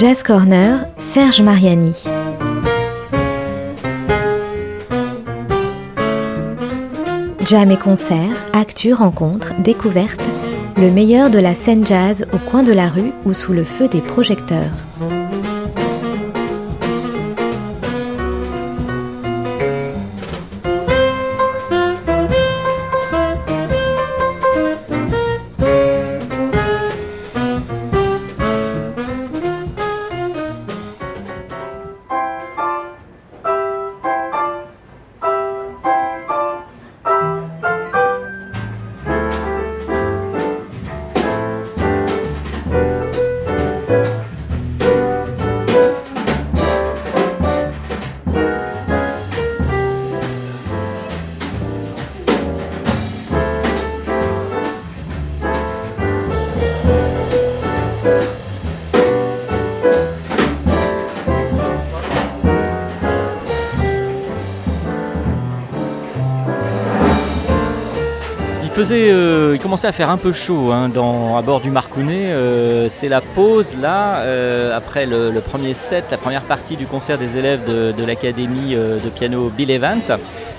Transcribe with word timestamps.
Jazz 0.00 0.22
Corner, 0.22 0.88
Serge 0.96 1.42
Mariani. 1.42 2.09
Jam 7.50 7.72
et 7.72 7.76
concerts, 7.76 8.46
actus, 8.52 8.94
rencontres, 8.94 9.54
découvertes, 9.60 10.22
le 10.76 10.88
meilleur 10.88 11.30
de 11.30 11.40
la 11.40 11.56
scène 11.56 11.84
jazz 11.84 12.24
au 12.32 12.38
coin 12.38 12.62
de 12.62 12.72
la 12.72 12.88
rue 12.88 13.10
ou 13.24 13.34
sous 13.34 13.52
le 13.52 13.64
feu 13.64 13.88
des 13.88 14.00
projecteurs. 14.00 14.89
Euh, 68.90 69.52
il 69.54 69.60
commençait 69.60 69.86
à 69.86 69.92
faire 69.92 70.10
un 70.10 70.16
peu 70.16 70.32
chaud 70.32 70.72
hein, 70.72 70.90
à 71.36 71.42
bord 71.42 71.60
du 71.60 71.70
Marcounet. 71.70 72.32
Euh, 72.32 72.88
c'est 72.88 73.08
la 73.08 73.20
pause 73.20 73.76
là, 73.80 74.20
euh, 74.20 74.76
après 74.76 75.06
le, 75.06 75.32
premier 75.40 75.74
set, 75.74 76.06
la 76.10 76.16
première 76.16 76.42
partie 76.42 76.76
du 76.76 76.86
concert 76.86 77.16
des 77.16 77.36
élèves 77.36 77.64
de, 77.64 78.04
l'académie 78.04 78.74
de 78.74 79.08
piano 79.14 79.50
Bill 79.56 79.70
Evans. 79.70 80.02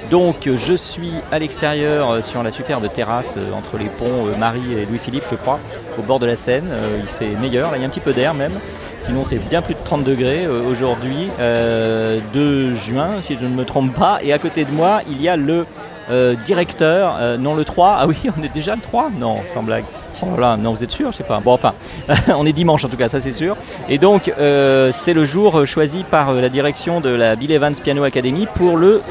Donc 0.09 0.47
je 0.47 0.73
suis 0.73 1.13
à 1.31 1.39
l'extérieur 1.39 2.23
sur 2.23 2.41
la 2.43 2.51
superbe 2.51 2.87
terrasse 2.93 3.37
entre 3.53 3.77
les 3.77 3.89
ponts 3.89 4.27
Marie 4.39 4.73
et 4.77 4.85
Louis-Philippe, 4.85 5.25
je 5.29 5.35
crois, 5.35 5.59
au 5.99 6.01
bord 6.01 6.19
de 6.19 6.25
la 6.25 6.35
Seine. 6.35 6.69
il 6.99 7.07
fait 7.07 7.39
meilleur, 7.39 7.71
il 7.75 7.81
y 7.81 7.83
a 7.83 7.87
un 7.87 7.89
petit 7.89 7.99
peu 7.99 8.13
d'air 8.13 8.33
même. 8.33 8.53
Sinon, 8.99 9.25
c'est 9.25 9.37
bien 9.37 9.61
plus 9.61 9.73
de 9.73 9.79
30 9.83 10.03
degrés 10.03 10.47
aujourd'hui, 10.47 11.29
2 12.33 12.75
juin, 12.75 13.21
si 13.21 13.35
je 13.39 13.45
ne 13.45 13.55
me 13.55 13.65
trompe 13.65 13.93
pas. 13.93 14.19
Et 14.21 14.31
à 14.31 14.37
côté 14.37 14.63
de 14.63 14.71
moi, 14.71 15.01
il 15.09 15.21
y 15.21 15.27
a 15.27 15.35
le 15.35 15.65
euh, 16.11 16.35
directeur, 16.45 17.17
euh, 17.19 17.37
non 17.37 17.55
le 17.55 17.63
3, 17.63 17.97
ah 17.99 18.07
oui, 18.07 18.17
on 18.37 18.43
est 18.43 18.53
déjà 18.53 18.75
le 18.75 18.81
3 18.81 19.11
Non, 19.17 19.39
sans 19.47 19.63
blague. 19.63 19.85
Oh 20.21 20.39
là, 20.39 20.57
non, 20.57 20.73
vous 20.73 20.83
êtes 20.83 20.91
sûr 20.91 21.11
Je 21.11 21.17
sais 21.17 21.23
pas. 21.23 21.39
Bon, 21.39 21.53
enfin, 21.53 21.73
on 22.35 22.45
est 22.45 22.53
dimanche 22.53 22.85
en 22.85 22.89
tout 22.89 22.97
cas, 22.97 23.09
ça 23.09 23.19
c'est 23.19 23.31
sûr. 23.31 23.55
Et 23.89 23.97
donc, 23.97 24.31
euh, 24.37 24.91
c'est 24.91 25.13
le 25.13 25.25
jour 25.25 25.65
choisi 25.65 26.03
par 26.03 26.33
la 26.33 26.49
direction 26.49 27.01
de 27.01 27.09
la 27.09 27.35
Bill 27.35 27.51
Evans 27.51 27.73
Piano 27.73 28.03
Academy 28.03 28.47
pour 28.53 28.77
le 28.77 29.01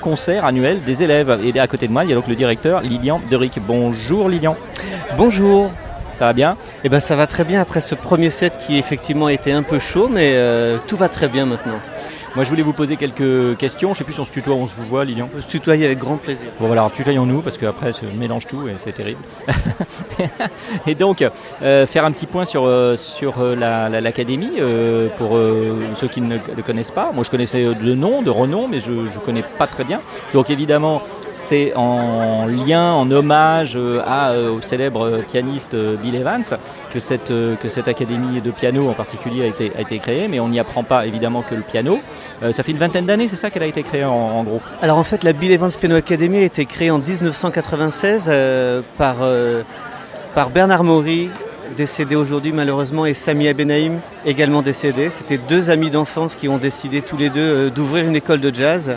concert 0.00 0.44
annuel 0.44 0.82
des 0.84 1.02
élèves. 1.02 1.38
Et 1.44 1.58
à 1.58 1.66
côté 1.66 1.86
de 1.86 1.92
moi, 1.92 2.04
il 2.04 2.10
y 2.10 2.12
a 2.12 2.16
donc 2.16 2.26
le 2.26 2.34
directeur 2.34 2.80
Lilian 2.80 3.20
Deric. 3.30 3.58
Bonjour 3.64 4.28
Lilian. 4.28 4.56
Bonjour. 5.16 5.70
Ça 6.18 6.24
va 6.24 6.32
bien? 6.32 6.56
Eh 6.82 6.88
ben, 6.88 6.98
ça 6.98 7.14
va 7.14 7.26
très 7.26 7.44
bien 7.44 7.60
après 7.60 7.82
ce 7.82 7.94
premier 7.94 8.30
set 8.30 8.56
qui 8.56 8.78
effectivement 8.78 9.28
était 9.28 9.52
un 9.52 9.62
peu 9.62 9.78
chaud, 9.78 10.08
mais 10.10 10.34
tout 10.86 10.96
va 10.96 11.08
très 11.08 11.28
bien 11.28 11.44
maintenant. 11.44 11.78
Moi, 12.36 12.44
je 12.44 12.50
voulais 12.50 12.62
vous 12.62 12.74
poser 12.74 12.96
quelques 12.96 13.56
questions. 13.56 13.88
Je 13.88 13.92
ne 13.94 13.96
sais 13.96 14.04
plus 14.04 14.12
si 14.12 14.20
on 14.20 14.26
se 14.26 14.30
tutoie 14.30 14.54
ou 14.54 14.58
on 14.58 14.68
se 14.68 14.76
voit, 14.76 15.06
Lilian. 15.06 15.30
On 15.34 15.40
se 15.40 15.46
tutoyer 15.46 15.86
avec 15.86 15.98
grand 15.98 16.18
plaisir. 16.18 16.50
Bon, 16.60 16.66
voilà, 16.66 16.90
tutoyons-nous 16.94 17.40
parce 17.40 17.56
qu'après, 17.56 17.94
se 17.94 18.04
mélange 18.04 18.46
tout 18.46 18.68
et 18.68 18.74
c'est 18.76 18.92
terrible. 18.92 19.20
et 20.86 20.94
donc, 20.94 21.24
euh, 21.62 21.86
faire 21.86 22.04
un 22.04 22.12
petit 22.12 22.26
point 22.26 22.44
sur, 22.44 22.66
euh, 22.66 22.98
sur 22.98 23.36
euh, 23.38 23.56
l'académie 24.02 24.60
pour 25.16 25.38
ceux 25.94 26.08
qui 26.08 26.20
ne 26.20 26.36
le 26.54 26.62
connaissent 26.62 26.90
pas. 26.90 27.10
Moi, 27.10 27.24
je 27.24 27.30
connaissais 27.30 27.74
de 27.74 27.94
nom, 27.94 28.20
de 28.20 28.28
renom, 28.28 28.68
mais 28.68 28.80
je 28.80 28.90
ne 28.90 29.24
connais 29.24 29.44
pas 29.56 29.66
très 29.66 29.84
bien. 29.84 30.02
Donc, 30.34 30.50
évidemment, 30.50 31.00
c'est 31.36 31.74
en 31.76 32.46
lien, 32.46 32.92
en 32.92 33.10
hommage 33.10 33.78
à, 34.04 34.32
au 34.34 34.60
célèbre 34.62 35.22
pianiste 35.28 35.76
Bill 36.02 36.14
Evans 36.14 36.42
que 36.92 36.98
cette, 36.98 37.88
académie 37.88 38.40
de 38.40 38.50
piano 38.50 38.88
en 38.88 38.94
particulier 38.94 39.44
a 39.44 39.80
été, 39.80 39.98
créée, 39.98 40.28
mais 40.28 40.40
on 40.40 40.48
n'y 40.48 40.58
apprend 40.58 40.82
pas 40.82 41.06
évidemment 41.06 41.42
que 41.42 41.54
le 41.54 41.62
piano. 41.62 42.00
Euh, 42.42 42.52
ça 42.52 42.62
fait 42.62 42.72
une 42.72 42.78
vingtaine 42.78 43.06
d'années, 43.06 43.28
c'est 43.28 43.36
ça 43.36 43.50
qu'elle 43.50 43.62
a 43.62 43.66
été 43.66 43.82
créée 43.82 44.04
en, 44.04 44.42
gros? 44.44 44.60
Alors 44.80 44.98
en 44.98 45.04
fait, 45.04 45.24
la 45.24 45.32
Bill 45.32 45.52
Evans 45.52 45.70
Piano 45.70 45.96
Academy 45.96 46.38
a 46.38 46.42
été 46.42 46.64
créée 46.64 46.90
en 46.90 46.98
1996 46.98 48.26
euh, 48.28 48.80
par, 48.96 49.16
euh, 49.20 49.62
par 50.34 50.50
Bernard 50.50 50.84
Maury, 50.84 51.28
décédé 51.76 52.16
aujourd'hui 52.16 52.52
malheureusement, 52.52 53.06
et 53.06 53.14
Sami 53.14 53.48
Abenaïm, 53.48 54.00
également 54.24 54.62
décédé. 54.62 55.10
C'était 55.10 55.38
deux 55.38 55.70
amis 55.70 55.90
d'enfance 55.90 56.34
qui 56.34 56.48
ont 56.48 56.58
décidé 56.58 57.02
tous 57.02 57.16
les 57.16 57.30
deux 57.30 57.70
d'ouvrir 57.70 58.06
une 58.06 58.16
école 58.16 58.40
de 58.40 58.54
jazz. 58.54 58.96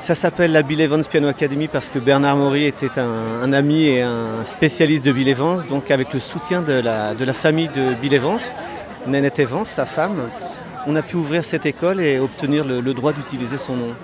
Ça 0.00 0.14
s'appelle 0.14 0.52
la 0.52 0.62
Bill 0.62 0.80
Evans 0.80 1.04
Piano 1.04 1.28
Academy 1.28 1.68
parce 1.68 1.88
que 1.88 1.98
Bernard 1.98 2.36
Maury 2.36 2.64
était 2.64 2.98
un, 2.98 3.52
ami 3.52 3.86
et 3.86 4.02
un 4.02 4.44
spécialiste 4.44 5.04
de 5.04 5.12
Bill 5.12 5.28
Evans, 5.28 5.64
donc 5.68 5.90
avec 5.90 6.12
le 6.14 6.20
soutien 6.20 6.62
de 6.62 6.72
la, 6.72 7.14
de 7.14 7.24
la 7.24 7.34
famille 7.34 7.68
de 7.68 7.94
Bill 8.00 8.14
Evans, 8.14 8.38
Nanette 9.06 9.38
Evans, 9.38 9.64
sa 9.64 9.86
femme 9.86 10.28
on 10.88 10.96
a 10.96 11.02
pu 11.02 11.16
ouvrir 11.16 11.44
cette 11.44 11.66
école 11.66 12.00
et 12.00 12.18
obtenir 12.18 12.64
le, 12.64 12.94
droit 12.94 13.12
d'utiliser 13.12 13.58
son 13.58 13.76
nom. 13.76 13.94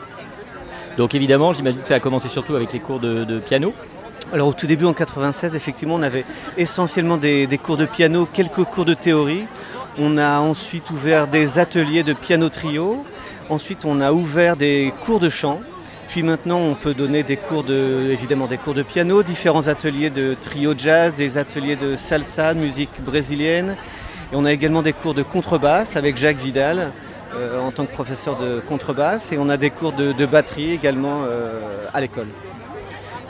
Donc 0.98 1.14
évidemment, 1.14 1.52
j'imagine 1.54 1.80
que 1.80 1.88
ça 1.88 1.94
a 1.94 2.00
commencé 2.00 2.28
surtout 2.28 2.54
avec 2.54 2.72
les 2.72 2.78
cours 2.78 3.00
de, 3.00 3.38
piano. 3.38 3.72
Alors 4.32 4.48
au 4.48 4.52
tout 4.52 4.66
début 4.66 4.84
en 4.84 4.92
96, 4.92 5.54
effectivement, 5.54 5.94
on 5.94 6.02
avait 6.02 6.24
essentiellement 6.56 7.16
des, 7.16 7.46
cours 7.62 7.76
de 7.76 7.86
piano, 7.86 8.26
quelques 8.30 8.64
cours 8.64 8.84
de 8.84 8.94
théorie. 8.94 9.44
On 9.98 10.18
a 10.18 10.40
ensuite 10.40 10.90
ouvert 10.90 11.28
des 11.28 11.58
ateliers 11.58 12.02
de 12.02 12.14
piano 12.14 12.48
trio. 12.48 13.04
Ensuite, 13.48 13.84
on 13.84 14.00
a 14.00 14.12
ouvert 14.12 14.56
des 14.56 14.92
cours 15.04 15.20
de 15.20 15.28
chant. 15.28 15.60
Puis 16.08 16.22
maintenant, 16.22 16.58
on 16.58 16.74
peut 16.74 16.94
donner 16.94 17.22
des 17.22 17.36
cours 17.36 17.64
de, 17.64 18.08
évidemment, 18.10 18.46
des 18.46 18.58
cours 18.58 18.74
de 18.74 18.82
piano, 18.82 19.22
différents 19.22 19.68
ateliers 19.68 20.10
de 20.10 20.34
trio 20.40 20.74
jazz, 20.76 21.14
des 21.14 21.38
ateliers 21.38 21.76
de 21.76 21.96
salsa, 21.96 22.54
musique 22.54 23.02
brésilienne, 23.04 23.76
et 24.32 24.36
on 24.36 24.44
a 24.44 24.52
également 24.52 24.82
des 24.82 24.92
cours 24.92 25.14
de 25.14 25.22
contrebasse 25.22 25.96
avec 25.96 26.16
Jacques 26.16 26.38
Vidal 26.38 26.92
euh, 27.34 27.60
en 27.60 27.72
tant 27.72 27.86
que 27.86 27.92
professeur 27.92 28.36
de 28.36 28.60
contrebasse. 28.60 29.32
Et 29.32 29.38
on 29.38 29.48
a 29.48 29.56
des 29.56 29.70
cours 29.70 29.92
de, 29.92 30.26
batterie 30.26 30.72
également 30.72 31.22
euh, 31.24 31.86
à 31.92 32.00
l'école. 32.00 32.28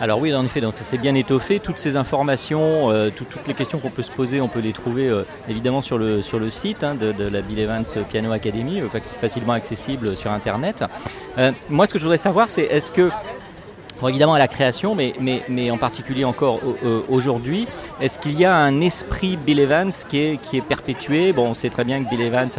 Alors 0.05 0.21
oui, 0.21 0.35
en 0.35 0.45
effet, 0.45 0.61
donc 0.61 0.75
c'est 0.77 0.99
bien 0.99 1.15
étoffé. 1.15 1.61
Toutes 1.61 1.79
ces 1.79 1.97
informations, 1.97 2.91
euh, 2.91 3.09
toutes 3.09 3.47
les 3.47 3.55
questions 3.55 3.79
qu'on 3.79 3.89
peut 3.89 4.03
se 4.03 4.11
poser, 4.11 4.39
on 4.43 4.49
peut 4.49 4.61
les 4.61 4.75
trouver 4.75 5.11
évidemment 5.49 5.81
sur 5.81 5.97
le, 5.97 6.21
site 6.51 6.85
hein, 6.85 6.95
de, 6.95 7.27
la 7.27 7.41
Bill 7.41 7.59
Evans 7.59 7.87
Piano 8.11 8.31
Academy, 8.31 8.83
facilement 9.19 9.55
accessible 9.55 10.15
sur 10.15 10.31
Internet. 10.31 10.85
moi, 11.71 11.87
ce 11.87 11.95
que 11.95 11.99
je 11.99 12.05
voudrais 12.05 12.19
savoir, 12.19 12.51
c'est 12.51 12.65
est-ce 12.65 12.91
que 12.91 13.09
évidemment 14.09 14.35
à 14.35 14.39
la 14.39 14.49
création, 14.49 14.95
mais, 14.95 15.71
en 15.71 15.79
particulier 15.79 16.25
encore 16.25 16.61
aujourd'hui, 17.09 17.67
est-ce 18.01 18.19
qu'il 18.19 18.39
y 18.39 18.45
a 18.45 18.55
un 18.55 18.81
esprit 18.81 19.37
Bill 19.37 19.61
Evans 19.61 19.93
qui 20.09 20.19
est, 20.19 20.61
perpétué? 20.67 21.33
Bon, 21.33 21.49
on 21.49 21.55
sait 21.55 21.71
très 21.71 21.85
bien 21.85 22.03
que 22.03 22.09
Bill 22.09 22.21
Evans 22.21 22.51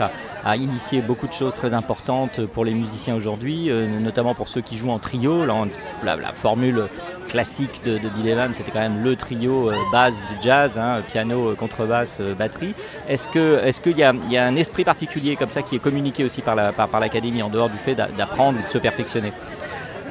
a, 0.44 0.58
initié 0.58 1.02
beaucoup 1.02 1.28
de 1.28 1.34
choses 1.34 1.56
très 1.56 1.74
importantes 1.74 2.46
pour 2.46 2.66
les 2.66 2.74
musiciens 2.74 3.16
aujourd'hui, 3.16 3.70
euh, 3.70 4.00
notamment 4.00 4.36
pour 4.36 4.48
ceux 4.48 4.62
qui 4.62 4.78
jouent 4.78 4.92
en 4.92 5.00
trio. 5.00 5.46
la, 5.46 6.18
formule 6.34 6.86
classique 7.28 7.82
de, 7.86 7.98
Bill 7.98 8.28
Evans, 8.28 8.54
c'était 8.54 8.72
quand 8.72 8.80
même 8.80 9.04
le 9.04 9.16
trio 9.16 9.72
euh, 9.72 9.76
base 9.92 10.24
du 10.30 10.36
jazz, 10.42 10.78
hein, 10.78 11.02
piano, 11.08 11.50
euh, 11.50 11.56
contrebasse, 11.56 12.22
batterie. 12.38 12.74
Est-ce 13.08 13.28
qu'il 13.82 13.98
y, 13.98 14.04
a, 14.04 14.46
un 14.46 14.56
esprit 14.56 14.84
particulier 14.84 15.36
comme 15.36 15.50
ça 15.50 15.62
qui 15.62 15.76
est 15.76 15.80
communiqué 15.80 16.24
aussi 16.24 16.42
par 16.42 16.56
l'Académie 16.56 17.42
en 17.42 17.50
dehors 17.50 17.70
du 17.70 17.78
fait 17.78 17.96
d'apprendre 17.96 18.60
ou 18.60 18.66
de 18.66 18.70
se 18.70 18.78
perfectionner? 18.78 19.32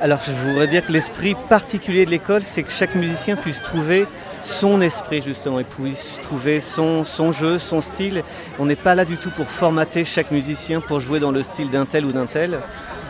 Alors 0.01 0.21
je 0.27 0.33
voudrais 0.33 0.67
dire 0.67 0.85
que 0.85 0.93
l'esprit 0.93 1.35
particulier 1.49 2.05
de 2.05 2.11
l'école, 2.11 2.43
c'est 2.43 2.63
que 2.63 2.73
chaque 2.73 2.95
musicien 2.95 3.37
puisse 3.37 3.63
trouver 3.63 4.07
son 4.41 4.81
esprit 4.81 5.23
justement, 5.23 5.59
et 5.59 5.65
puisse 5.65 6.19
trouver 6.23 6.61
son, 6.61 7.05
jeu, 7.33 7.59
son 7.59 7.81
style. 7.81 8.23
On 8.59 8.67
n'est 8.67 8.77
pas 8.77 8.95
là 8.95 9.05
du 9.05 9.17
tout 9.17 9.31
pour 9.31 9.49
formater 9.49 10.05
chaque 10.05 10.31
musicien 10.31 10.81
pour 10.81 11.01
jouer 11.01 11.21
dans 11.21 11.33
le 11.33 11.43
style 11.43 11.71
d'un 11.71 11.87
tel 11.87 12.05
ou 12.05 12.13
d'un 12.13 12.27
tel. 12.27 12.59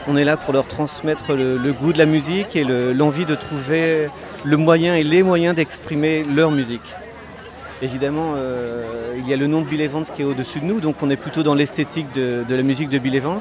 On 0.06 0.16
est 0.16 0.24
là 0.24 0.36
pour 0.36 0.52
leur 0.52 0.66
transmettre 0.66 1.34
le, 1.34 1.72
goût 1.72 1.92
de 1.92 1.98
la 1.98 2.06
musique 2.06 2.56
et 2.56 2.64
l'envie 2.64 3.26
de 3.26 3.34
trouver 3.34 4.08
le 4.44 4.56
moyen 4.56 4.94
et 4.94 5.02
les 5.02 5.22
moyens 5.22 5.54
d'exprimer 5.54 6.22
leur 6.24 6.50
musique. 6.50 6.94
Évidemment, 7.82 8.34
euh, 8.36 9.14
il 9.18 9.28
y 9.28 9.32
a 9.32 9.36
le 9.36 9.46
nom 9.46 9.60
de 9.60 9.66
Bill 9.66 9.80
Evans 9.80 10.04
qui 10.04 10.22
est 10.22 10.24
au-dessus 10.24 10.60
de 10.60 10.64
nous, 10.64 10.80
donc 10.80 11.02
on 11.02 11.10
est 11.10 11.16
plutôt 11.16 11.42
dans 11.42 11.54
l'esthétique 11.54 12.12
de, 12.14 12.44
la 12.48 12.62
musique 12.62 12.88
de 12.88 12.98
Bill 12.98 13.16
Evans. 13.16 13.40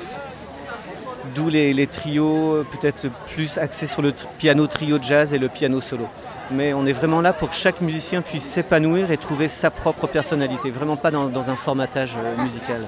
D'où 1.36 1.50
les, 1.50 1.88
trios 1.88 2.66
peut-être 2.72 3.08
plus 3.34 3.58
axés 3.58 3.88
sur 3.88 4.02
le 4.02 4.14
piano 4.38 4.68
trio 4.68 4.98
jazz 5.02 5.34
et 5.34 5.40
le 5.40 5.48
piano 5.48 5.80
solo. 5.80 6.08
Mais 6.52 6.74
on 6.74 6.86
est 6.86 6.92
vraiment 6.92 7.22
là 7.22 7.32
pour 7.32 7.50
que 7.50 7.56
chaque 7.56 7.80
musicien 7.82 8.22
puisse 8.22 8.44
s'épanouir 8.44 9.10
et 9.12 9.18
trouver 9.18 9.48
sa 9.48 9.72
propre 9.72 10.08
personnalité, 10.08 10.70
vraiment 10.70 10.98
pas 10.98 11.12
dans 11.12 11.50
un 11.50 11.56
formatage 11.56 12.16
euh, 12.18 12.42
musical. 12.42 12.88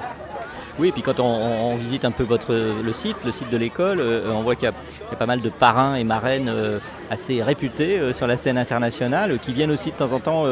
Oui, 0.77 0.89
et 0.89 0.91
puis 0.91 1.01
quand 1.01 1.21
on, 1.21 1.75
visite 1.77 2.03
un 2.03 2.11
peu 2.11 2.23
votre, 2.23 2.53
le 2.53 2.93
site, 2.93 3.15
le 3.23 3.31
site 3.31 3.49
de 3.49 3.55
l'école, 3.55 4.01
euh, 4.01 4.29
on 4.31 4.41
voit 4.41 4.55
qu'il 4.55 4.65
y, 4.65 4.71
a 4.71 5.15
pas 5.15 5.25
mal 5.25 5.39
de 5.39 5.47
parrains 5.47 5.95
et 5.95 6.03
marraines 6.03 6.49
euh, 6.49 6.79
assez 7.09 7.41
réputés 7.41 7.97
euh, 7.97 8.11
sur 8.11 8.27
la 8.27 8.35
scène 8.35 8.57
internationale 8.57 9.37
qui 9.39 9.53
viennent 9.53 9.71
aussi 9.71 9.91
de 9.91 9.95
temps 9.95 10.11
en 10.11 10.19
temps 10.19 10.45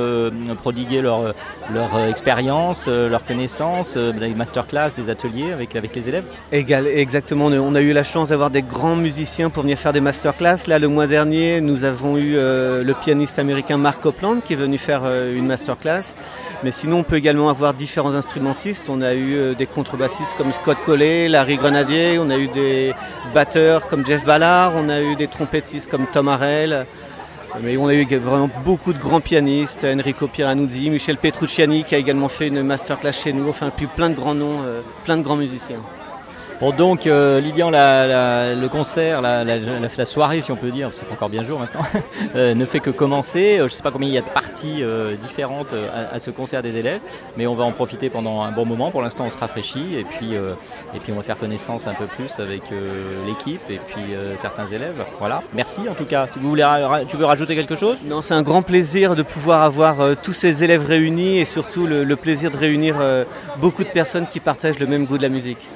prodiguer 0.61 1.01
leur, 1.01 1.33
leur 1.73 1.99
expérience, 2.09 2.87
leurs 2.87 3.25
connaissances, 3.25 3.97
des 3.97 4.33
masterclass, 4.33 4.91
des 4.95 5.09
ateliers 5.09 5.51
avec, 5.51 5.75
avec 5.75 5.95
les 5.95 6.07
élèves. 6.07 6.25
Exactement, 6.51 7.47
on 7.47 7.75
a 7.75 7.81
eu 7.81 7.91
la 7.91 8.03
chance 8.03 8.29
d'avoir 8.29 8.49
des 8.49 8.61
grands 8.61 8.95
musiciens 8.95 9.49
pour 9.49 9.63
venir 9.63 9.77
faire 9.77 9.93
des 9.93 10.01
masterclass. 10.01 10.67
Là, 10.67 10.79
le 10.79 10.87
mois 10.87 11.07
dernier, 11.07 11.59
nous 11.59 11.83
avons 11.83 12.17
eu 12.17 12.33
le 12.33 12.93
pianiste 12.93 13.39
américain 13.39 13.77
Mark 13.77 14.01
Copland 14.01 14.41
qui 14.41 14.53
est 14.53 14.57
venu 14.57 14.77
faire 14.77 15.03
une 15.05 15.47
masterclass. 15.47 16.15
Mais 16.63 16.71
sinon, 16.71 16.99
on 16.99 17.03
peut 17.03 17.17
également 17.17 17.49
avoir 17.49 17.73
différents 17.73 18.15
instrumentistes. 18.15 18.89
On 18.89 19.01
a 19.01 19.15
eu 19.15 19.55
des 19.55 19.65
comme 20.37 20.51
Scott 20.51 20.77
Collet, 20.85 21.27
Larry 21.27 21.57
Grenadier, 21.57 22.19
on 22.19 22.29
a 22.29 22.37
eu 22.37 22.47
des 22.47 22.93
batteurs 23.33 23.87
comme 23.87 24.05
Jeff 24.05 24.23
Ballard, 24.23 24.73
on 24.75 24.89
a 24.89 25.01
eu 25.01 25.15
des 25.15 25.27
trompettistes 25.27 25.89
comme 25.89 26.05
Tom 26.07 26.27
Harrell. 26.27 26.85
Mais 27.61 27.77
on 27.77 27.87
a 27.87 27.93
eu 27.93 28.05
vraiment 28.17 28.49
beaucoup 28.63 28.93
de 28.93 28.97
grands 28.97 29.21
pianistes, 29.21 29.83
Enrico 29.83 30.27
Piranuzzi, 30.27 30.89
Michel 30.89 31.17
Petrucciani 31.17 31.83
qui 31.83 31.93
a 31.95 31.97
également 31.97 32.29
fait 32.29 32.47
une 32.47 32.63
masterclass 32.63 33.11
chez 33.11 33.33
nous, 33.33 33.47
enfin 33.49 33.71
puis 33.75 33.87
plein 33.87 34.09
de 34.09 34.15
grands 34.15 34.33
noms, 34.33 34.63
euh, 34.63 34.81
plein 35.03 35.17
de 35.17 35.21
grands 35.21 35.35
musiciens. 35.35 35.79
Bon, 36.63 36.71
donc, 36.71 37.07
euh, 37.07 37.41
Lilian, 37.41 37.71
le 37.71 38.67
concert, 38.69 39.21
la, 39.21 40.05
soirée, 40.05 40.41
si 40.41 40.49
on 40.49 40.55
peut 40.55 40.71
dire, 40.71 40.91
c'est 40.93 41.03
encore 41.11 41.27
bien 41.27 41.43
jour 41.43 41.59
maintenant, 41.59 41.81
euh, 42.37 42.55
ne 42.55 42.63
fait 42.63 42.79
que 42.79 42.89
commencer. 42.89 43.57
Euh, 43.57 43.67
je 43.67 43.73
ne 43.73 43.75
sais 43.75 43.83
pas 43.83 43.91
combien 43.91 44.07
il 44.07 44.13
y 44.13 44.17
a 44.17 44.21
de 44.21 44.29
parties 44.29 44.81
différentes 45.21 45.75
à, 45.93 46.17
ce 46.19 46.31
concert 46.31 46.61
des 46.61 46.77
élèves, 46.77 47.01
mais 47.35 47.47
on 47.47 47.55
va 47.55 47.65
en 47.65 47.73
profiter 47.73 48.09
pendant 48.09 48.43
un 48.43 48.53
bon 48.53 48.65
moment. 48.65 48.91
Pour 48.91 49.01
l'instant, 49.01 49.25
on 49.25 49.29
se 49.29 49.37
rafraîchit 49.37 49.97
et 49.97 50.05
puis, 50.05 50.35
et 50.35 50.99
puis 51.03 51.11
on 51.11 51.17
va 51.17 51.23
faire 51.23 51.37
connaissance 51.37 51.85
un 51.85 51.95
peu 51.95 52.05
plus 52.05 52.31
avec 52.39 52.61
l'équipe 53.27 53.69
et 53.69 53.81
puis 53.85 54.15
certains 54.37 54.67
élèves. 54.67 55.03
Voilà. 55.19 55.43
Merci 55.53 55.81
en 55.89 55.95
tout 55.95 56.05
cas. 56.05 56.27
Si 56.27 56.39
vous 56.39 56.47
voulez, 56.47 56.65
tu 57.09 57.17
veux 57.17 57.25
rajouter 57.25 57.55
quelque 57.55 57.75
chose? 57.75 57.97
Non, 58.05 58.21
c'est 58.21 58.35
un 58.35 58.41
grand 58.41 58.61
plaisir 58.61 59.17
de 59.17 59.23
pouvoir 59.23 59.63
avoir 59.63 59.97
tous 60.23 60.33
ces 60.33 60.63
élèves 60.63 60.85
réunis 60.85 61.39
et 61.39 61.45
surtout 61.45 61.87
le 61.87 62.15
plaisir 62.15 62.51
de 62.51 62.57
réunir 62.57 62.95
beaucoup 63.57 63.83
de 63.83 63.89
personnes 63.89 64.27
qui 64.27 64.39
partagent 64.39 64.79
le 64.79 64.87
même 64.87 65.05
goût 65.05 65.17
de 65.17 65.23
la 65.23 65.29
musique. 65.29 65.67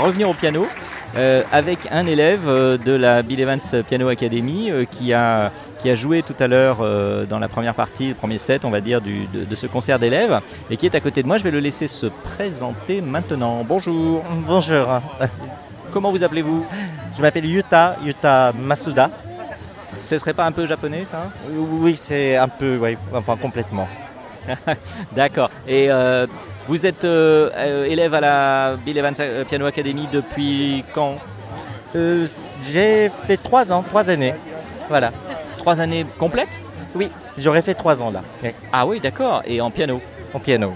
Revenir 0.00 0.28
au 0.28 0.34
piano 0.34 0.66
euh, 1.16 1.44
avec 1.52 1.86
un 1.92 2.06
élève 2.06 2.48
euh, 2.48 2.76
de 2.76 2.90
la 2.90 3.22
Bill 3.22 3.40
Evans 3.40 3.60
Piano 3.86 4.08
Academy 4.08 4.68
euh, 4.70 4.84
qui, 4.84 5.12
a, 5.12 5.52
qui 5.78 5.88
a 5.88 5.94
joué 5.94 6.22
tout 6.22 6.34
à 6.40 6.48
l'heure 6.48 6.78
dans 7.28 7.38
la 7.38 7.48
première 7.48 7.74
partie, 7.74 8.08
le 8.08 8.14
premier 8.14 8.38
set, 8.38 8.64
on 8.64 8.70
va 8.70 8.80
dire, 8.80 9.00
du, 9.00 9.26
de, 9.26 9.54
ce 9.54 9.66
concert 9.66 9.98
d'élèves 9.98 10.40
et 10.70 10.76
qui 10.76 10.86
est 10.86 10.94
à 10.94 11.00
côté 11.00 11.22
de 11.22 11.28
moi. 11.28 11.38
Je 11.38 11.44
vais 11.44 11.52
le 11.52 11.60
laisser 11.60 11.86
se 11.86 12.06
présenter 12.06 13.00
maintenant. 13.00 13.64
Bonjour. 13.64 14.24
Bonjour. 14.46 15.00
Comment 15.92 16.10
vous 16.10 16.24
appelez-vous? 16.24 16.66
Je 17.16 17.22
m'appelle 17.22 17.46
Yuta, 17.46 17.96
Yuta 18.04 18.52
Masuda. 18.52 19.10
Ce 20.00 20.18
serait 20.18 20.34
pas 20.34 20.46
un 20.46 20.52
peu 20.52 20.66
japonais 20.66 21.04
ça? 21.08 21.30
Oui, 21.52 21.96
c'est 21.96 22.36
un 22.36 22.48
peu, 22.48 22.78
oui, 22.80 22.96
enfin 23.12 23.36
complètement. 23.36 23.88
D'accord. 25.12 25.50
Et 25.68 25.88
vous 26.66 26.86
êtes 26.86 27.04
euh, 27.04 27.50
euh, 27.56 27.84
élève 27.84 28.14
à 28.14 28.20
la 28.20 28.76
Bill 28.76 28.96
Evans 28.96 29.14
euh, 29.20 29.44
Piano 29.44 29.66
Academy 29.66 30.08
depuis 30.10 30.84
quand 30.94 31.18
J'ai 31.94 33.10
fait 33.26 33.36
trois 33.36 33.72
ans, 33.72 33.82
trois 33.82 34.08
années. 34.08 34.34
Voilà. 34.88 35.10
Trois 35.58 35.80
années 35.80 36.06
complètes 36.18 36.60
Oui, 36.94 37.10
j'aurais 37.38 37.62
fait 37.62 37.74
trois 37.74 38.02
ans 38.02 38.10
là. 38.10 38.22
Ah 38.72 38.86
oui, 38.86 39.00
d'accord. 39.00 39.42
Et 39.46 39.60
en 39.60 39.70
piano 39.70 40.00
En 40.32 40.40
piano. 40.40 40.72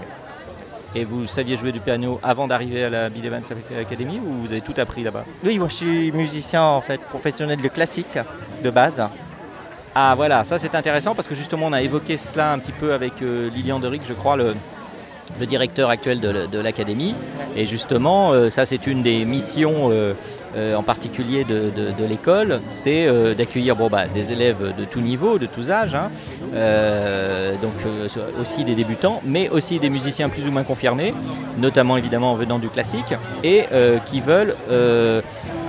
Et 0.95 1.05
vous 1.05 1.25
saviez 1.25 1.55
jouer 1.57 1.71
du 1.71 1.79
piano 1.79 2.19
avant 2.23 2.47
d'arriver 2.47 2.83
à 2.83 2.89
la 2.89 3.09
Bill 3.09 3.25
Evans 3.25 3.43
Academy 3.79 4.19
ou 4.19 4.41
vous 4.41 4.51
avez 4.51 4.61
tout 4.61 4.73
appris 4.77 5.03
là-bas 5.03 5.23
Oui, 5.43 5.59
moi 5.59 5.67
je 5.69 5.75
suis 5.75 6.11
musicien 6.11 6.63
en 6.63 6.81
fait, 6.81 6.99
professionnel 7.01 7.61
de 7.61 7.67
classique 7.67 8.17
de 8.63 8.69
base. 8.71 9.01
Ah 9.93 10.13
voilà, 10.15 10.43
ça 10.43 10.57
c'est 10.57 10.73
intéressant 10.73 11.13
parce 11.13 11.27
que 11.27 11.35
justement 11.35 11.67
on 11.67 11.73
a 11.73 11.81
évoqué 11.81 12.17
cela 12.17 12.51
un 12.53 12.59
petit 12.59 12.71
peu 12.71 12.93
avec 12.93 13.13
Lilian 13.21 13.79
Deric, 13.79 14.01
je 14.07 14.13
crois, 14.13 14.35
le, 14.35 14.55
le 15.39 15.45
directeur 15.45 15.89
actuel 15.89 16.19
de, 16.19 16.59
l'académie. 16.59 17.15
Et 17.55 17.65
justement, 17.65 18.31
euh, 18.31 18.49
ça 18.49 18.65
c'est 18.65 18.87
une 18.87 19.01
des 19.01 19.25
missions 19.25 19.89
euh, 19.91 20.13
euh, 20.55 20.75
en 20.75 20.83
particulier 20.83 21.43
de, 21.43 21.71
l'école, 22.07 22.59
c'est 22.71 23.07
d'accueillir 23.35 23.75
bah, 23.75 24.05
des 24.07 24.31
élèves 24.31 24.73
de 24.75 24.83
tout 24.85 24.99
niveau, 24.99 25.37
de 25.37 25.45
tous 25.45 25.69
âges, 25.69 25.93
hein. 25.93 26.09
donc 27.61 27.73
aussi 28.41 28.63
des 28.63 28.73
débutants, 28.73 29.21
mais 29.25 29.49
aussi 29.49 29.77
des 29.77 29.91
musiciens 29.91 30.27
plus 30.27 30.47
ou 30.47 30.51
moins 30.51 30.63
confirmés, 30.63 31.13
notamment 31.57 31.97
évidemment 31.97 32.33
venant 32.33 32.57
du 32.57 32.69
classique, 32.69 33.13
et 33.43 33.65
qui 34.07 34.21
veulent 34.21 34.55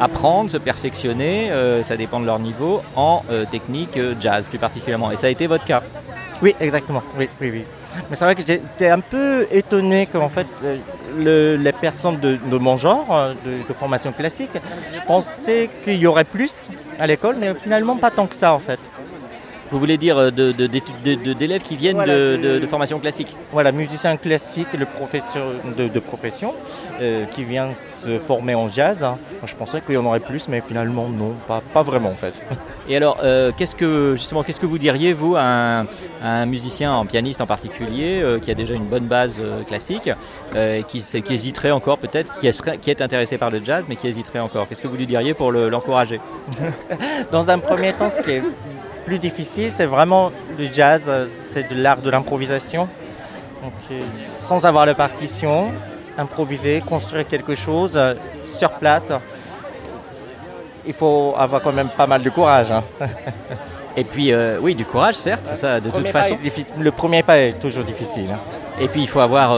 apprendre, 0.00 0.50
se 0.50 0.56
perfectionner, 0.56 1.50
ça 1.82 1.98
dépend 1.98 2.18
de 2.18 2.26
leur 2.26 2.38
niveau, 2.38 2.80
en 2.96 3.22
technique 3.50 3.98
jazz 4.18 4.48
plus 4.48 4.58
particulièrement. 4.58 5.10
Et 5.10 5.16
ça 5.16 5.26
a 5.26 5.30
été 5.30 5.46
votre 5.46 5.66
cas? 5.66 5.82
Oui, 6.40 6.54
exactement. 6.58 7.02
Oui, 7.18 7.28
oui, 7.38 7.50
oui. 7.52 7.64
Mais 8.08 8.16
c'est 8.16 8.24
vrai 8.24 8.34
que 8.34 8.42
j'étais 8.46 8.88
un 8.88 9.00
peu 9.00 9.46
étonné 9.50 10.06
qu'en 10.06 10.28
fait, 10.28 10.46
euh, 10.64 11.56
les 11.56 11.72
personnes 11.72 12.18
de, 12.18 12.58
mon 12.58 12.76
genre, 12.76 13.06
euh, 13.10 13.34
de, 13.44 13.72
formation 13.72 14.12
classique, 14.12 14.50
je 14.92 15.00
pensais 15.06 15.70
qu'il 15.82 15.96
y 15.96 16.06
aurait 16.06 16.24
plus 16.24 16.54
à 16.98 17.06
l'école, 17.06 17.36
mais 17.38 17.54
finalement 17.54 17.96
pas 17.96 18.10
tant 18.10 18.26
que 18.26 18.34
ça 18.34 18.52
en 18.52 18.58
fait. 18.58 18.80
Vous 19.70 19.78
voulez 19.78 19.98
dire 19.98 20.18
euh, 20.18 20.30
d'élèves 20.30 21.62
qui 21.62 21.76
viennent 21.76 22.04
de, 22.04 22.66
formation 22.66 22.98
classique 22.98 23.36
Voilà, 23.52 23.72
musicien 23.72 24.16
classique 24.16 24.72
le 24.76 24.84
professeur 24.84 25.46
de, 25.76 26.00
profession 26.00 26.54
qui 27.32 27.44
vient 27.44 27.70
se 27.80 28.18
former 28.18 28.54
en 28.54 28.68
jazz. 28.68 29.06
je 29.44 29.54
pensais 29.54 29.80
qu'il 29.80 29.94
y 29.94 29.98
en 29.98 30.04
aurait 30.04 30.20
plus, 30.20 30.48
mais 30.48 30.60
finalement 30.60 31.08
non, 31.08 31.34
pas, 31.46 31.62
pas 31.72 31.82
vraiment 31.82 32.10
en 32.10 32.16
fait. 32.16 32.42
Et 32.88 32.96
alors, 32.96 33.18
qu'est-ce 33.56 33.76
que 33.76 34.14
justement, 34.16 34.42
qu'est-ce 34.42 34.60
que 34.60 34.66
vous 34.66 34.78
diriez 34.78 35.12
vous 35.12 35.36
à 35.36 35.84
un, 36.22 36.46
musicien, 36.46 36.98
un 36.98 37.06
pianiste 37.06 37.40
en 37.40 37.46
particulier, 37.46 38.22
qui 38.42 38.50
a 38.50 38.54
déjà 38.54 38.74
une 38.74 38.86
bonne 38.86 39.06
base 39.06 39.40
classique, 39.66 40.10
qui, 40.88 41.22
qui, 41.22 41.34
hésiterait 41.34 41.70
encore 41.70 41.98
peut-être, 41.98 42.38
qui, 42.40 42.50
qui, 42.80 42.90
est 42.90 43.00
intéressé 43.00 43.38
par 43.38 43.50
le 43.50 43.62
jazz, 43.62 43.84
mais 43.88 43.96
qui 43.96 44.08
hésiterait 44.08 44.40
encore? 44.40 44.68
Qu'est-ce 44.68 44.82
que 44.82 44.88
vous 44.88 44.96
lui 44.96 45.06
diriez 45.06 45.34
pour 45.34 45.52
l'encourager? 45.52 46.20
Dans 47.32 47.50
un 47.50 47.58
premier 47.58 47.92
temps, 47.92 48.10
ce 48.10 48.20
qui 48.20 48.32
est 48.32 48.42
plus 49.04 49.18
difficile, 49.18 49.70
c'est 49.70 49.86
vraiment 49.86 50.32
le 50.58 50.66
jazz, 50.72 51.04
euh, 51.08 51.26
c'est 51.28 51.68
de 51.68 51.80
l'art 51.80 52.00
de 52.00 52.10
l'improvisation. 52.10 52.88
Euh, 53.90 54.00
sans 54.38 54.64
avoir 54.64 54.86
la 54.86 54.94
partition, 54.94 55.72
improviser, 56.16 56.80
construire 56.80 57.26
quelque 57.26 57.54
chose 57.54 57.92
euh, 57.96 58.14
sur 58.46 58.70
place. 58.72 59.12
Il 60.86 60.94
faut 60.94 61.34
avoir 61.36 61.60
quand 61.60 61.72
même 61.72 61.88
pas 61.88 62.06
mal 62.06 62.22
de 62.22 62.30
courage. 62.30 62.72
Hein. 62.72 62.84
Et 63.96 64.04
puis, 64.04 64.32
oui, 64.62 64.76
du 64.76 64.84
courage, 64.84 65.16
certes, 65.16 65.48
ça, 65.48 65.80
de 65.80 65.90
toute 65.90 66.08
façon. 66.08 66.36
le 66.78 66.90
premier 66.92 67.24
pas 67.24 67.38
est 67.38 67.58
toujours 67.58 67.82
difficile. 67.82 68.36
Et 68.80 68.88
puis 68.88 69.02
il 69.02 69.08
faut 69.08 69.20
avoir 69.20 69.56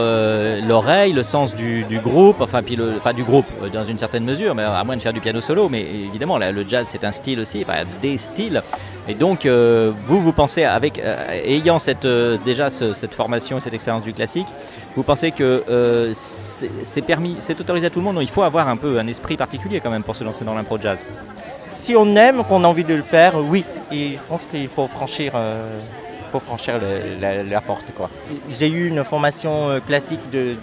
l'oreille, 0.67 1.13
le 1.13 1.23
sens 1.23 1.55
du, 1.55 1.85
groupe, 2.03 2.41
enfin, 2.41 2.61
puis 2.61 2.75
le, 2.75 2.99
du 3.15 3.23
groupe 3.23 3.45
dans 3.71 3.85
une 3.85 3.97
certaine 3.97 4.25
mesure, 4.25 4.53
mais 4.53 4.63
à 4.63 4.83
moins 4.83 4.97
de 4.97 5.01
faire 5.01 5.13
du 5.13 5.21
piano 5.21 5.39
solo. 5.39 5.69
Mais 5.69 5.81
évidemment, 5.81 6.37
le 6.37 6.65
jazz 6.67 6.87
c'est 6.89 7.03
un 7.03 7.11
style 7.11 7.39
aussi, 7.39 7.65
des 8.01 8.17
styles. 8.17 8.61
Et 9.07 9.13
donc, 9.15 9.45
vous, 9.45 10.21
vous 10.21 10.31
pensez, 10.33 10.65
avec, 10.65 11.01
ayant 11.45 11.77
déjà 12.43 12.69
cette 12.69 13.13
formation 13.13 13.57
et 13.57 13.59
cette 13.61 13.73
expérience 13.73 14.03
du 14.03 14.13
classique, 14.13 14.47
vous 14.95 15.03
pensez 15.03 15.31
que 15.31 16.11
c'est 16.13 17.01
permis, 17.01 17.37
c'est 17.39 17.59
autorisé 17.59 17.87
à 17.87 17.89
tout 17.89 17.99
le 17.99 18.05
monde, 18.05 18.17
il 18.21 18.29
faut 18.29 18.43
avoir 18.43 18.67
un 18.67 18.77
peu 18.77 18.99
un 18.99 19.07
esprit 19.07 19.37
particulier 19.37 19.79
quand 19.79 19.89
même 19.89 20.03
pour 20.03 20.15
se 20.15 20.23
lancer 20.23 20.43
dans 20.43 20.53
l'impro 20.53 20.77
jazz? 20.79 21.05
Si 21.59 21.95
on 21.97 22.15
aime, 22.15 22.43
qu'on 22.45 22.63
a 22.63 22.67
envie 22.67 22.85
de 22.85 22.93
le 22.93 23.03
faire, 23.03 23.33
oui. 23.35 23.65
Et 23.91 24.13
je 24.13 24.29
pense 24.29 24.45
qu'il 24.45 24.69
faut 24.69 24.87
franchir, 24.87 25.33
euh, 25.35 25.79
faut 26.33 26.39
franchir 26.39 26.75
la, 27.21 27.61
porte. 27.61 27.85
J'ai 28.49 28.67
eu 28.67 28.87
une 28.87 29.03
formation 29.03 29.69
euh, 29.69 29.79
classique 29.79 30.31
de, 30.31 30.57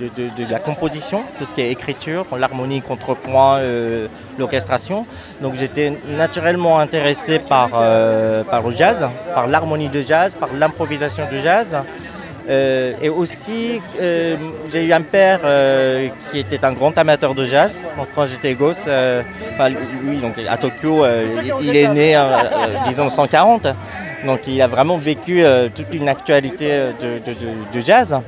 la 0.50 0.58
composition, 0.58 1.22
tout 1.38 1.44
ce 1.44 1.54
qui 1.54 1.60
est 1.60 1.70
écriture, 1.70 2.26
l'harmonie, 2.36 2.82
contrepoint, 2.82 3.58
euh, 3.58 4.08
l'orchestration. 4.36 5.06
Donc 5.40 5.54
j'étais 5.54 5.92
naturellement 6.08 6.80
intéressé 6.80 7.38
par, 7.38 7.70
par 7.70 8.62
le 8.68 8.76
jazz, 8.76 9.08
par 9.32 9.46
l'harmonie 9.46 9.88
de 9.88 10.02
jazz, 10.02 10.34
par 10.34 10.50
l'improvisation 10.52 11.24
de 11.30 11.38
jazz. 11.38 11.76
Euh, 12.50 12.94
et 13.00 13.08
aussi, 13.08 13.80
euh, 14.00 14.36
j'ai 14.72 14.84
eu 14.84 14.92
un 14.92 15.02
père 15.02 15.40
euh, 15.44 16.08
qui 16.30 16.38
était 16.40 16.64
un 16.64 16.72
grand 16.72 16.96
amateur 16.98 17.34
de 17.34 17.44
jazz. 17.44 17.80
Donc, 17.96 18.08
quand 18.14 18.26
j'étais 18.26 18.54
gosse, 18.54 18.88
lui, 20.02 20.18
donc, 20.18 20.34
à 20.48 20.56
Tokyo, 20.56 21.04
il 21.62 21.76
est 21.76 21.88
né, 21.88 22.20
disons, 22.88 23.08
140. 23.08 23.68
Donc, 24.24 24.40
il 24.46 24.60
a 24.60 24.66
vraiment 24.66 24.96
vécu 24.96 25.42
toute 25.74 25.92
une 25.94 26.08
actualité 26.08 26.90
de, 27.00 27.80
jazz. 27.80 28.18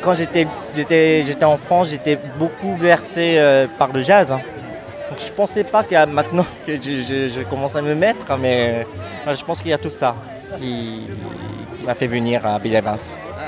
Quand 0.00 0.14
j'étais, 0.14 0.46
enfant, 1.44 1.84
j'étais 1.84 2.18
beaucoup 2.38 2.76
versé 2.76 3.66
par 3.78 3.92
le 3.92 4.02
jazz. 4.02 4.30
Donc, 4.30 5.20
je 5.20 5.26
ne 5.26 5.36
pensais 5.36 5.64
pas 5.64 5.82
que 5.88 6.06
maintenant 6.06 6.46
que 6.66 6.76
je, 6.76 7.28
je, 7.28 7.40
commence 7.42 7.76
à 7.76 7.82
me 7.82 7.94
mettre, 7.94 8.38
mais 8.38 8.86
je 9.26 9.44
pense 9.44 9.60
qu'il 9.60 9.70
y 9.70 9.74
a 9.74 9.78
tout 9.78 9.90
ça 9.90 10.14
qui, 10.58 11.06
m'a 11.84 11.94
fait 11.94 12.06
venir 12.06 12.46
à 12.46 12.58
Bill 12.58 12.74
Evans. 12.74 12.96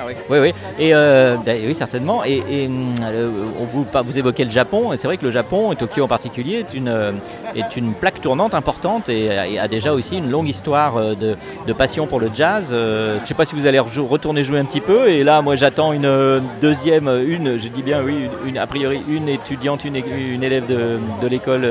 Ah 0.05 0.13
oui. 0.31 0.39
oui. 0.39 0.53
Et 0.79 0.95
euh, 0.95 1.37
bah, 1.45 1.53
oui, 1.65 1.75
certainement. 1.75 2.25
Et, 2.25 2.43
euh, 2.51 3.31
on 3.61 3.85
vous, 4.03 4.19
évoquez 4.19 4.45
le 4.45 4.51
Japon, 4.51 4.93
et 4.93 4.97
c'est 4.97 5.07
vrai 5.07 5.17
que 5.17 5.25
le 5.25 5.31
Japon, 5.31 5.73
et 5.73 5.77
Tokyo 5.77 6.05
en 6.05 6.09
particulier, 6.09 6.59
est 6.59 6.75
une, 6.75 6.89
euh, 6.89 7.13
est 7.55 7.77
une 7.77 7.93
plaque 7.95 8.21
tournante 8.21 8.55
importante 8.55 9.09
et, 9.09 9.31
a 9.59 9.69
déjà 9.69 9.93
aussi 9.93 10.19
une 10.19 10.31
longue 10.31 10.49
histoire 10.49 11.17
de, 11.17 11.37
de 11.67 11.73
passion 11.73 12.07
pour 12.07 12.21
le 12.21 12.29
jazz. 12.35 12.69
je 12.71 13.15
ne 13.15 13.21
sais 13.21 13.35
pas 13.35 13.45
si 13.45 13.55
vous 13.55 13.67
allez 13.67 13.79
retourner 13.79 14.43
jouer 14.43 14.59
un 14.59 14.65
petit 14.65 14.81
peu. 14.81 15.09
Et 15.09 15.25
là, 15.25 15.43
moi, 15.43 15.57
j'attends 15.57 15.93
une 15.93 16.43
deuxième, 16.61 17.09
une, 17.27 17.59
je 17.59 17.69
dis 17.69 17.83
bien 17.83 18.03
oui, 18.03 18.29
a 18.59 18.67
priori 18.67 19.03
une 19.09 19.29
étudiante, 19.29 19.85
une, 19.85 19.97
une 19.97 20.43
élève 20.43 20.67
de, 20.67 20.99
de 21.23 21.27
l'école 21.29 21.67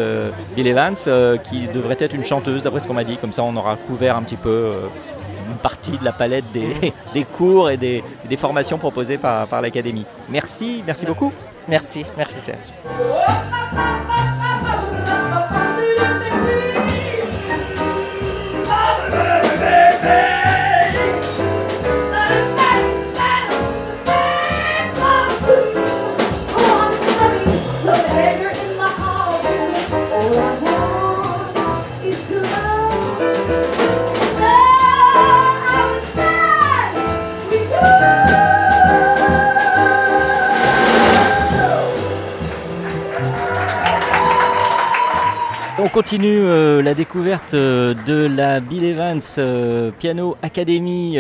Bill 0.56 0.68
Evans, 0.68 0.96
qui 1.44 1.68
devrait 1.74 1.98
être 2.00 2.16
une 2.16 2.26
chanteuse, 2.26 2.64
d'après 2.64 2.80
ce 2.80 2.88
qu'on 2.88 2.94
m'a 2.94 3.04
dit. 3.04 3.18
Comme 3.18 3.34
ça, 3.34 3.44
on 3.44 3.56
aura 3.56 3.76
couvert 3.76 4.18
un 4.18 4.24
petit 4.24 4.38
peu 4.38 4.74
une 5.50 5.58
partie 5.58 5.98
de 5.98 6.04
la 6.04 6.12
palette 6.12 6.46
des, 6.52 6.94
des 7.14 7.24
cours 7.24 7.70
et 7.70 7.78
des, 7.78 8.04
des, 8.28 8.38
formations 8.38 8.78
proposées 8.78 9.18
par, 9.18 9.48
par 9.48 9.62
l'Académie. 9.62 10.06
Merci, 10.30 10.84
merci 10.86 11.06
beaucoup. 11.06 11.32
Merci, 11.68 12.06
merci 12.18 12.40
Serge. 12.40 14.33
Continue 45.94 46.40
euh, 46.40 46.82
la 46.82 46.96
découverte 46.96 47.54
euh, 47.54 47.94
de 48.08 48.26
la 48.26 48.60
Bill 48.60 48.84
Evans 48.84 49.22
euh, 49.38 49.92
Piano 49.92 50.36
Academy, 50.42 51.20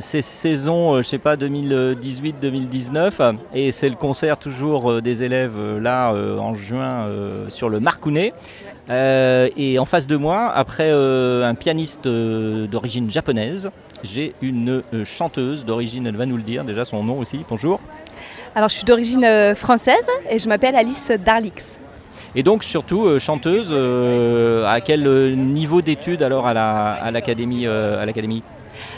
c'est 0.00 0.22
saison, 0.22 1.02
je 1.02 1.06
sais 1.06 1.18
pas, 1.18 1.36
2018-2019, 1.36 3.36
et 3.54 3.72
c'est 3.72 3.90
le 3.90 3.94
concert 3.94 4.38
toujours 4.38 5.02
des 5.02 5.22
élèves 5.22 5.76
là 5.78 6.14
en 6.14 6.54
juin 6.54 7.10
sur 7.48 7.68
le 7.68 7.78
Marcounet. 7.78 8.32
et 8.88 9.76
en 9.78 9.84
face 9.84 10.06
de 10.06 10.16
moi, 10.16 10.50
après 10.50 10.90
un 10.90 11.54
pianiste 11.54 12.08
d'origine 12.08 13.10
japonaise, 13.10 13.70
j'ai 14.02 14.34
une 14.40 14.82
chanteuse 15.04 15.66
d'origine, 15.66 16.06
elle 16.06 16.16
va 16.16 16.24
nous 16.24 16.38
le 16.38 16.42
dire, 16.42 16.64
déjà 16.64 16.86
son 16.86 17.04
nom 17.04 17.18
aussi, 17.18 17.44
bonjour. 17.48 17.80
Alors 18.54 18.70
je 18.70 18.76
suis 18.76 18.84
d'origine 18.84 19.54
française 19.54 20.08
et 20.30 20.38
je 20.38 20.48
m'appelle 20.48 20.74
Alice 20.74 21.12
Darlix. 21.22 21.78
Et 22.36 22.42
donc 22.42 22.64
surtout 22.64 23.06
euh, 23.06 23.18
chanteuse, 23.18 23.68
euh, 23.70 24.66
à 24.66 24.82
quel 24.82 25.06
euh, 25.06 25.34
niveau 25.34 25.80
d'études 25.80 26.22
alors 26.22 26.46
à 26.46 27.10
l'académie 27.10 27.66
à 27.66 28.04
l'académie? 28.04 28.42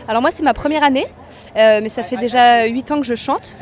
Alors 0.09 0.21
moi 0.23 0.33
c'est 0.33 0.43
ma 0.43 0.55
première 0.55 0.83
année, 0.83 1.07
mais 1.55 1.89
ça 1.89 2.03
fait 2.03 2.17
déjà 2.17 2.65
8 2.65 2.91
ans 2.91 3.01
que 3.01 3.07
je 3.07 3.15
chante, 3.15 3.57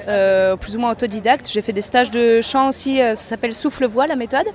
plus 0.60 0.76
ou 0.76 0.78
moins 0.78 0.92
autodidacte. 0.92 1.50
J'ai 1.52 1.60
fait 1.60 1.74
des 1.74 1.82
stages 1.82 2.10
de 2.10 2.40
chant 2.40 2.70
aussi, 2.70 2.98
ça 2.98 3.14
s'appelle 3.16 3.52
souffle-voix 3.52 4.06
la 4.06 4.16
méthode, 4.16 4.46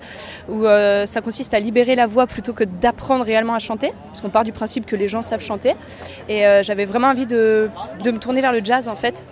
où 0.50 0.64
ça 0.64 1.22
consiste 1.22 1.54
à 1.54 1.60
libérer 1.60 1.94
la 1.94 2.08
voix 2.08 2.26
plutôt 2.26 2.54
que 2.54 2.64
d'apprendre 2.64 3.24
réellement 3.24 3.54
à 3.54 3.60
chanter, 3.60 3.92
parce 4.08 4.22
qu'on 4.22 4.30
part 4.30 4.44
du 4.44 4.54
principe 4.54 4.88
que 4.88 4.96
les 4.96 5.08
gens 5.08 5.22
savent 5.22 5.44
chanter. 5.44 5.76
Et 6.30 6.44
j'avais 6.64 6.86
vraiment 6.86 7.10
envie 7.10 7.28
de, 7.28 7.70
de, 8.04 8.10
me 8.10 8.18
tourner 8.18 8.42
vers 8.42 8.54
le 8.54 8.62
jazz 8.64 8.88
en 8.88 8.96
fait, 8.96 9.28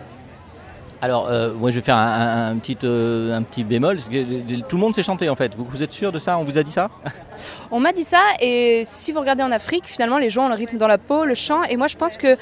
alors, 1.01 1.29
euh, 1.29 1.53
je 1.67 1.75
vais 1.75 1.81
faire 1.81 1.95
un, 1.95 2.57
petit, 2.57 2.77
euh, 2.83 3.33
un 3.33 3.43
petit 3.43 3.63
bémol. 3.63 3.97
tout 4.01 4.75
le 4.75 4.81
monde 4.81 4.93
sait 4.93 5.03
chanter, 5.03 5.29
en 5.29 5.35
fait. 5.35 5.55
Vous, 5.55 5.81
êtes 5.81 5.93
sûr 5.93 6.11
de 6.11 6.19
ça? 6.19 6.37
On 6.37 6.43
vous 6.43 6.57
a 6.57 6.63
dit 6.63 6.71
ça? 6.71 6.89
On 7.71 7.79
m'a 7.79 7.93
dit 7.93 8.03
ça. 8.03 8.19
Et 8.41 8.83
si 8.85 9.13
vous 9.13 9.21
regardez 9.21 9.43
en 9.43 9.51
Afrique, 9.51 9.85
finalement, 9.85 10.17
les 10.17 10.29
gens 10.29 10.45
ont 10.45 10.49
le 10.49 10.55
rythme 10.55 10.77
dans 10.77 10.87
la 10.87 10.97
peau, 10.97 11.23
le 11.23 11.35
chant. 11.35 11.63
Et 11.63 11.77
moi, 11.77 11.87
je 11.87 11.95
pense 11.95 12.17
que, 12.17 12.37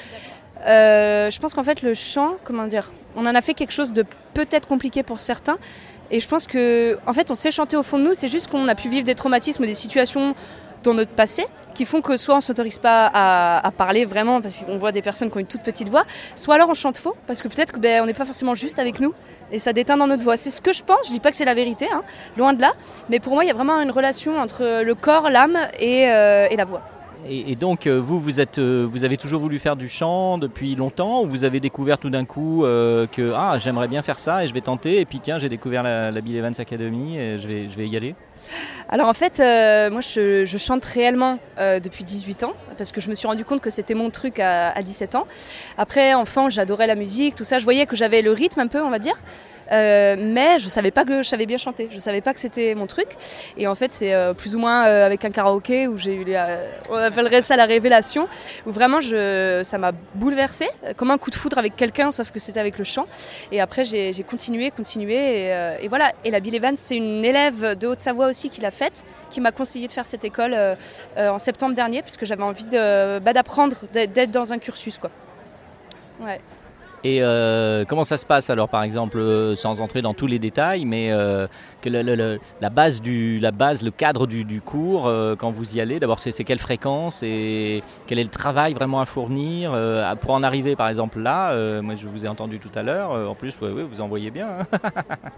euh, 0.66 1.30
je 1.30 1.38
pense 1.38 1.54
qu'en 1.54 1.62
fait, 1.62 1.82
le 1.82 1.94
chant, 1.94 2.34
comment 2.42 2.66
dire, 2.66 2.90
on 3.16 3.26
en 3.26 3.34
a 3.34 3.40
fait 3.42 3.54
quelque 3.54 3.72
chose 3.72 3.92
de 3.92 4.04
peut-être 4.34 4.66
compliqué 4.66 5.04
pour 5.04 5.20
certains. 5.20 5.58
Et 6.10 6.18
je 6.18 6.26
pense 6.26 6.48
que, 6.48 6.98
en 7.06 7.12
fait, 7.12 7.30
on 7.30 7.36
sait 7.36 7.52
chanter 7.52 7.76
au 7.76 7.84
fond 7.84 7.98
de 7.98 8.04
nous. 8.04 8.14
C'est 8.14 8.28
juste 8.28 8.48
qu'on 8.48 8.66
a 8.66 8.74
pu 8.74 8.88
vivre 8.88 9.04
des 9.04 9.14
traumatismes, 9.14 9.66
des 9.66 9.74
situations 9.74 10.34
dans 10.82 10.94
notre 10.94 11.12
passé 11.12 11.46
qui 11.78 11.84
font 11.84 12.00
que 12.00 12.16
soit 12.16 12.34
on 12.34 12.38
ne 12.38 12.42
s'autorise 12.42 12.78
pas 12.78 13.08
à, 13.14 13.70
parler 13.70 14.04
vraiment 14.04 14.40
parce 14.40 14.58
qu'on 14.58 14.76
voit 14.78 14.90
des 14.90 15.00
personnes 15.00 15.30
qui 15.30 15.36
ont 15.36 15.40
une 15.40 15.46
toute 15.46 15.62
petite 15.62 15.88
voix, 15.88 16.04
soit 16.34 16.56
alors 16.56 16.68
on 16.68 16.74
chante 16.74 16.96
faux 16.96 17.14
parce 17.28 17.40
que 17.40 17.46
peut-être 17.46 17.72
qu'on 17.72 17.78
ben, 17.78 18.04
n'est 18.04 18.14
pas 18.14 18.24
forcément 18.24 18.56
juste 18.56 18.80
avec 18.80 18.98
nous 18.98 19.14
et 19.52 19.60
ça 19.60 19.72
déteint 19.72 19.96
dans 19.96 20.08
notre 20.08 20.24
voix. 20.24 20.36
C'est 20.36 20.50
ce 20.50 20.60
que 20.60 20.72
je 20.72 20.82
pense, 20.82 21.06
je 21.06 21.12
dis 21.12 21.20
pas 21.20 21.30
que 21.30 21.36
c'est 21.36 21.44
la 21.44 21.54
vérité, 21.54 21.86
hein, 21.92 22.02
loin 22.36 22.52
de 22.52 22.60
là, 22.60 22.72
mais 23.08 23.20
pour 23.20 23.34
moi 23.34 23.44
il 23.44 23.46
y 23.46 23.50
a 23.52 23.54
vraiment 23.54 23.80
une 23.80 23.92
relation 23.92 24.36
entre 24.38 24.82
le 24.82 24.94
corps, 24.96 25.30
l'âme 25.30 25.56
et, 25.78 26.08
euh, 26.08 26.48
la 26.48 26.64
voix. 26.64 26.82
Et, 27.28 27.56
donc, 27.56 27.86
euh, 27.86 28.00
vous, 28.00 28.22
euh, 28.58 28.88
vous 28.90 29.04
avez 29.04 29.16
toujours 29.16 29.40
voulu 29.40 29.58
faire 29.58 29.76
du 29.76 29.88
chant 29.88 30.38
depuis 30.38 30.74
longtemps 30.74 31.22
ou 31.22 31.26
vous 31.26 31.44
avez 31.44 31.60
découvert 31.60 31.98
tout 31.98 32.10
d'un 32.10 32.24
coup 32.24 32.62
que 32.62 33.32
ah, 33.34 33.58
j'aimerais 33.58 33.88
bien 33.88 34.02
faire 34.02 34.18
ça 34.18 34.42
et 34.42 34.48
je 34.48 34.54
vais 34.54 34.60
tenter 34.62 35.00
et 35.00 35.04
puis 35.04 35.20
tiens, 35.20 35.38
j'ai 35.38 35.48
découvert 35.48 35.84
la, 35.84 36.20
Bill 36.20 36.36
Evans 36.36 36.54
Academy 36.58 37.18
et 37.18 37.38
je 37.38 37.46
vais 37.48 37.88
y 37.88 37.96
aller? 37.96 38.16
Alors 38.90 39.08
en 39.08 39.14
fait, 39.14 39.38
euh, 39.38 39.90
moi 39.90 40.00
je, 40.00 40.56
chante 40.58 40.84
réellement 40.84 41.38
euh, 41.58 41.78
depuis 41.78 42.04
18 42.04 42.44
ans 42.44 42.54
parce 42.78 42.90
que 42.90 43.02
je 43.02 43.08
me 43.10 43.14
suis 43.14 43.26
rendu 43.26 43.44
compte 43.44 43.60
que 43.60 43.70
c'était 43.70 43.94
mon 43.94 44.08
truc 44.08 44.40
à, 44.40 44.80
17 44.82 45.14
ans. 45.14 45.26
Après, 45.76 46.14
enfant, 46.14 46.48
j'adorais 46.48 46.86
la 46.86 46.94
musique, 46.94 47.34
tout 47.34 47.44
ça. 47.44 47.58
Je 47.58 47.64
voyais 47.64 47.84
que 47.84 47.96
j'avais 47.96 48.22
le 48.22 48.32
rythme 48.32 48.60
un 48.60 48.66
peu, 48.66 48.80
on 48.80 48.90
va 48.90 48.98
dire. 48.98 49.20
Euh, 49.70 50.16
mais 50.18 50.58
je 50.58 50.66
savais 50.68 50.90
pas 50.90 51.04
que 51.04 51.22
je 51.22 51.28
savais 51.28 51.44
bien 51.44 51.58
chanter. 51.58 51.88
Je 51.90 51.98
savais 51.98 52.22
pas 52.22 52.32
que 52.32 52.40
c'était 52.40 52.74
mon 52.74 52.86
truc. 52.86 53.08
Et 53.58 53.66
en 53.66 53.74
fait, 53.74 53.92
c'est 53.92 54.14
plus 54.38 54.54
ou 54.54 54.58
moins 54.58 54.82
avec 54.82 55.24
un 55.26 55.30
karaoké 55.30 55.88
où 55.88 55.98
j'ai 55.98 56.14
eu, 56.14 56.24
on 56.88 56.94
appellerait 56.94 57.42
ça 57.42 57.56
la 57.56 57.66
révélation, 57.66 58.28
où 58.64 58.70
vraiment 58.70 59.00
ça 59.02 59.78
m'a 59.78 59.92
bouleversée, 60.14 60.70
comme 60.96 61.10
un 61.10 61.18
coup 61.18 61.30
de 61.30 61.34
foudre 61.34 61.58
avec 61.58 61.76
quelqu'un, 61.76 62.10
sauf 62.10 62.30
que 62.30 62.38
c'était 62.38 62.60
avec 62.60 62.78
le 62.78 62.84
chant. 62.84 63.06
Et 63.52 63.60
après, 63.60 63.84
j'ai 63.84 64.24
continué, 64.26 64.70
continué, 64.70 65.16
et, 65.16 65.82
et, 65.82 65.88
voilà. 65.88 66.12
Et 66.24 66.30
la 66.30 66.40
Bill 66.40 66.54
Evans, 66.54 66.76
c'est 66.76 66.96
une 66.96 67.24
élève 67.24 67.76
de 67.76 67.86
Haute-Savoie 67.88 68.27
aussi 68.28 68.50
qui 68.50 68.60
l'a 68.60 68.70
faite, 68.70 69.04
qui 69.30 69.40
m'a 69.40 69.52
conseillé 69.52 69.86
de 69.86 69.92
faire 69.92 70.06
cette 70.06 70.24
école 70.24 70.54
euh, 70.54 70.74
euh, 71.16 71.30
en 71.30 71.38
septembre 71.38 71.74
dernier, 71.74 72.02
parce 72.02 72.16
que 72.16 72.26
j'avais 72.26 72.42
envie 72.42 72.66
bah, 72.70 73.32
d'apprendre, 73.32 73.76
d'être 73.92 74.30
dans 74.30 74.52
un 74.52 74.58
cursus. 74.58 74.98
Quoi. 74.98 75.10
Et 77.04 77.22
euh, 77.22 77.84
comment 77.84 78.02
ça 78.02 78.18
se 78.18 78.26
passe 78.26 78.50
alors, 78.50 78.68
par 78.68 78.82
exemple, 78.82 79.54
sans 79.56 79.80
entrer 79.80 80.02
dans 80.02 80.14
tous 80.14 80.26
les 80.26 80.40
détails, 80.40 80.84
mais 80.84 81.10
le- 81.10 82.38
la, 82.60 82.70
base 82.70 83.00
du, 83.00 83.38
la 83.38 83.52
base, 83.52 83.82
le 83.82 83.92
cadre 83.92 84.26
du, 84.26 84.60
cours 84.60 85.08
quand 85.38 85.52
vous 85.52 85.76
y 85.76 85.80
allez 85.80 86.00
D'abord, 86.00 86.18
c'est 86.18 86.32
quelle 86.42 86.58
fréquence 86.58 87.22
et 87.22 87.84
quel 88.08 88.18
est 88.18 88.24
le 88.24 88.30
travail 88.30 88.74
vraiment 88.74 89.00
à 89.00 89.06
fournir 89.06 89.72
Pour 90.20 90.32
en 90.32 90.42
arriver, 90.42 90.74
par 90.74 90.88
exemple, 90.88 91.20
là, 91.20 91.80
moi 91.82 91.94
je 91.94 92.08
vous 92.08 92.24
ai 92.24 92.28
entendu 92.28 92.58
tout 92.58 92.72
à 92.74 92.82
l'heure, 92.82 93.12
en 93.30 93.34
plus, 93.36 93.54
ouais, 93.60 93.70
ouais, 93.70 93.84
vous 93.84 94.00
en 94.00 94.08
voyez 94.08 94.32
bien. 94.32 94.48
hein. 94.60 94.66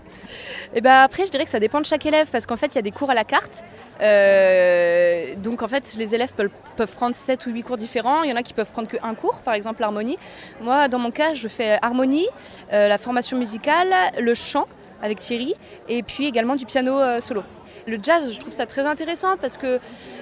Et 0.74 0.80
ben 0.80 1.02
après, 1.02 1.26
je 1.26 1.30
dirais 1.30 1.44
que 1.44 1.50
ça 1.50 1.58
dépend 1.58 1.80
de 1.80 1.86
chaque 1.86 2.06
élève 2.06 2.28
parce 2.30 2.46
qu'en 2.46 2.56
fait, 2.56 2.68
il 2.68 2.76
y 2.76 2.78
a 2.78 2.82
des 2.82 2.92
cours 2.92 3.10
à 3.10 3.14
la 3.14 3.24
carte. 3.24 3.64
Euh, 4.00 5.34
donc 5.36 5.62
en 5.62 5.68
fait, 5.68 5.94
les 5.98 6.14
élèves 6.14 6.32
peuvent, 6.32 6.94
prendre 6.94 7.14
7 7.14 7.46
ou 7.46 7.50
8 7.50 7.62
cours 7.62 7.76
différents. 7.76 8.22
Il 8.22 8.30
y 8.30 8.32
en 8.32 8.36
a 8.36 8.42
qui 8.42 8.54
peuvent 8.54 8.70
prendre 8.70 8.88
qu'un 8.88 9.14
cours, 9.14 9.40
par 9.42 9.54
exemple 9.54 9.80
l'harmonie. 9.80 10.16
Moi, 10.60 10.88
dans 10.88 10.98
mon 10.98 11.10
cas, 11.10 11.34
je 11.34 11.48
fais 11.48 11.78
harmonie, 11.82 12.28
euh, 12.72 12.88
la 12.88 12.98
formation 12.98 13.36
musicale, 13.36 13.92
le 14.18 14.34
chant 14.34 14.66
avec 15.02 15.18
Thierry 15.18 15.54
et 15.88 16.02
puis 16.02 16.26
également 16.26 16.56
du 16.56 16.66
piano 16.66 16.98
euh, 16.98 17.20
solo. 17.20 17.42
Le 17.86 17.98
jazz, 18.02 18.30
je 18.32 18.38
trouve 18.38 18.52
ça 18.52 18.66
très 18.66 18.86
intéressant 18.86 19.36
parce 19.40 19.56
que 19.56 19.80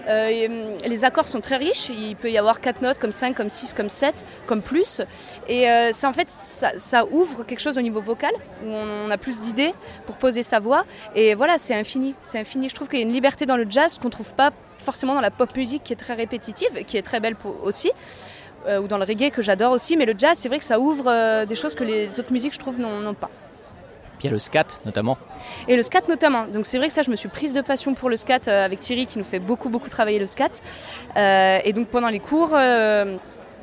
euh, 0.09 0.77
les 0.85 1.05
accords 1.05 1.27
sont 1.29 1.41
très 1.41 1.57
riches. 1.57 1.89
Il 1.89 2.17
peut 2.17 2.31
y 2.31 2.39
avoir 2.39 2.61
4 2.61 2.83
notes, 2.83 2.99
comme 2.99 3.13
5, 3.13 3.35
comme 3.35 3.51
6, 3.51 3.75
comme 3.75 3.89
7, 3.89 4.25
comme 4.47 4.63
plus. 4.63 5.01
Et 5.49 5.69
euh, 5.69 5.93
ça, 5.93 6.09
en 6.09 6.13
fait, 6.13 6.29
ça, 6.29 7.05
ouvre 7.11 7.45
quelque 7.45 7.61
chose 7.61 7.77
au 7.79 7.83
niveau 7.83 8.01
vocal, 8.01 8.33
où 8.65 8.69
on 8.71 9.11
a 9.11 9.19
plus 9.19 9.41
d'idées 9.41 9.75
pour 10.07 10.17
poser 10.17 10.43
sa 10.43 10.59
voix. 10.61 10.85
Et 11.15 11.35
voilà, 11.35 11.59
c'est 11.59 11.75
infini. 11.75 12.15
C'est 12.23 12.39
infini. 12.39 12.69
Je 12.69 12.75
trouve 12.75 12.89
qu'il 12.89 12.99
y 12.99 13.03
a 13.03 13.05
une 13.07 13.13
liberté 13.13 13.47
dans 13.47 13.57
le 13.57 13.67
jazz 13.69 13.99
qu'on 13.99 14.09
ne 14.09 14.13
trouve 14.13 14.33
pas 14.35 14.51
forcément 14.79 15.15
dans 15.15 15.21
la 15.21 15.31
pop 15.31 15.55
musique 15.57 15.83
qui 15.85 15.93
est 15.93 15.97
très 15.97 16.15
répétitive, 16.15 16.85
qui 16.87 16.97
est 16.97 17.03
très 17.03 17.21
belle 17.21 17.37
pour- 17.37 17.63
aussi. 17.65 17.91
euh, 18.67 18.81
ou 18.81 18.89
dans 18.89 18.99
le 18.99 19.05
reggae 19.05 19.31
que 19.31 19.41
j'adore 19.41 19.73
aussi, 19.73 19.97
mais 19.97 20.05
le 20.05 20.15
jazz, 20.19 20.37
c'est 20.37 20.49
vrai 20.49 20.59
que 20.59 20.65
ça 20.65 20.79
ouvre 20.81 21.45
des 21.47 21.55
choses 21.55 21.75
que 21.75 21.85
les 21.85 22.19
autres 22.21 22.33
musiques, 22.33 22.53
je 22.55 22.59
trouve, 22.59 22.79
n'ont 22.81 23.15
pas. 23.15 23.31
Puis 24.19 24.29
le 24.29 24.39
scat, 24.39 24.67
notamment. 24.85 25.17
Et 25.69 25.77
le 25.77 25.83
scat 25.83 26.03
notamment. 26.09 26.47
Donc 26.47 26.67
c'est 26.67 26.79
vrai 26.79 26.89
que 26.89 26.93
ça, 26.93 27.03
je 27.03 27.11
me 27.11 27.17
suis 27.17 27.29
prise 27.29 27.53
de 27.53 27.61
passion 27.61 27.95
pour 27.95 28.11
le 28.11 28.17
scat 28.17 28.41
euh, 28.49 28.65
avec 28.65 28.81
Thierry 28.81 29.07
qui 29.07 29.19
nous 29.19 29.25
fait 29.25 29.39
beaucoup, 29.39 29.69
beaucoup 29.69 29.89
travailler 29.89 30.19
le 30.19 30.27
scat. 30.27 30.51
Euh, 31.17 31.59
et 31.65 31.73
donc 31.73 31.89
pendant 31.89 32.09
les 32.09 32.19
cours, 32.19 32.51
euh, 32.53 33.17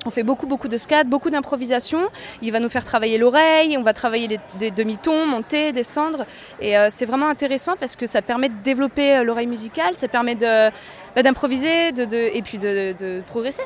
on 0.06 0.12
fait 0.12 0.24
beaucoup, 0.24 0.48
beaucoup 0.48 0.68
de 0.68 0.78
scat, 0.78 1.04
beaucoup 1.04 1.30
d'improvisation. 1.30 2.00
Il 2.42 2.52
va 2.52 2.60
nous 2.60 2.70
faire 2.70 2.86
travailler 2.86 3.18
l'oreille, 3.18 3.78
on 3.78 3.82
va 3.82 3.94
travailler 3.94 4.40
des 4.60 4.72
demi-tons, 4.72 5.26
monter, 5.26 5.72
descendre. 5.72 6.26
Et 6.62 6.76
c'est 6.92 7.08
vraiment 7.08 7.28
intéressant 7.28 7.74
parce 7.80 7.96
que 7.96 8.06
ça 8.06 8.22
permet 8.22 8.50
de 8.50 8.62
développer 8.64 9.24
l'oreille 9.24 9.48
musicale, 9.48 9.96
ça 9.96 10.08
permet 10.08 10.36
bah, 10.36 11.24
d'improviser 11.24 11.88
et 11.88 12.42
puis 12.44 12.60
de 12.60 13.24
progresser. 13.26 13.64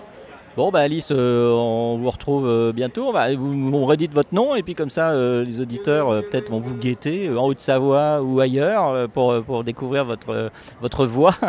Bon, 0.57 0.71
bah 0.71 0.79
Alice, 0.79 1.09
euh, 1.11 1.51
on 1.51 1.97
vous 1.99 2.09
retrouve 2.09 2.47
euh, 2.47 2.73
bientôt. 2.73 3.13
On 3.13 3.35
vous, 3.35 3.71
on 3.73 3.85
redite 3.85 4.13
votre 4.13 4.33
nom 4.33 4.55
et 4.55 4.63
puis 4.63 4.73
comme 4.73 4.89
ça, 4.89 5.11
euh, 5.11 5.45
les 5.45 5.61
auditeurs 5.61 6.23
peut-être 6.23 6.49
vont 6.49 6.59
vous 6.59 6.75
guetter 6.75 7.29
en 7.29 7.45
Haute-Savoie 7.45 8.21
ou 8.21 8.39
ailleurs 8.39 9.07
pour, 9.09 9.43
pour 9.43 9.63
découvrir 9.63 10.05
votre, 10.05 10.51
votre 10.81 11.05
voix. 11.05 11.35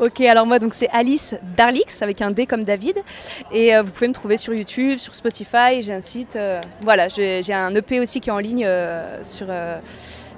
Ok, 0.00 0.20
alors 0.22 0.46
moi 0.46 0.58
c'est 0.72 0.88
Alice 0.90 1.36
Darlix 1.56 2.02
avec 2.02 2.20
un 2.20 2.32
D 2.32 2.44
comme 2.44 2.64
David 2.64 2.96
et 3.52 3.70
vous 3.80 3.90
pouvez 3.92 4.08
me 4.08 4.12
trouver 4.12 4.36
sur 4.36 4.52
YouTube, 4.52 4.98
sur 4.98 5.14
Spotify, 5.14 5.80
j'ai 5.80 5.92
un 5.92 6.00
site, 6.00 6.36
voilà, 6.82 7.06
j'ai 7.08 7.52
un 7.52 7.72
EP 7.74 8.00
aussi 8.00 8.20
qui 8.20 8.30
est 8.30 8.32
en 8.32 8.40
ligne 8.40 8.68
sur, 9.22 9.46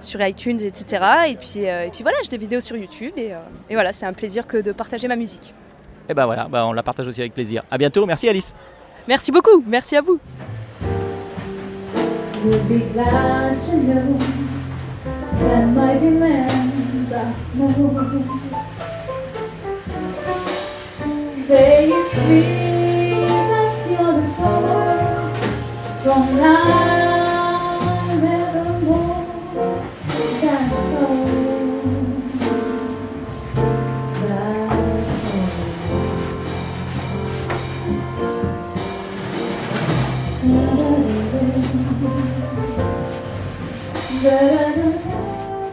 sur 0.01 0.21
iTunes, 0.25 0.61
etc. 0.61 1.03
Et 1.29 1.35
puis, 1.37 1.61
et 1.61 1.89
puis 1.91 2.03
voilà, 2.03 2.19
j'ai 2.23 2.29
des 2.29 2.37
vidéos 2.37 2.61
sur 2.61 2.77
YouTube 2.77 3.15
et, 3.17 3.33
et 3.71 3.75
voilà, 3.75 3.95
c'est 3.95 4.07
un 4.07 4.13
plaisir 4.13 4.47
que 4.47 4.59
de 4.59 4.71
partager 4.73 5.09
ma 5.09 5.17
musique. 5.17 5.55
Et 6.09 6.15
ben 6.15 6.27
voilà, 6.27 6.47
bah, 6.49 6.67
on 6.67 6.73
la 6.73 6.83
partage 6.83 7.09
aussi 7.09 7.21
avec 7.21 7.35
plaisir. 7.35 7.63
À 7.71 7.79
bientôt, 7.79 8.07
merci 8.07 8.29
Alice. 8.29 8.55
Merci 9.09 9.31
beaucoup, 9.33 9.63
merci 9.67 9.97
à 9.97 10.01
vous. 10.01 10.19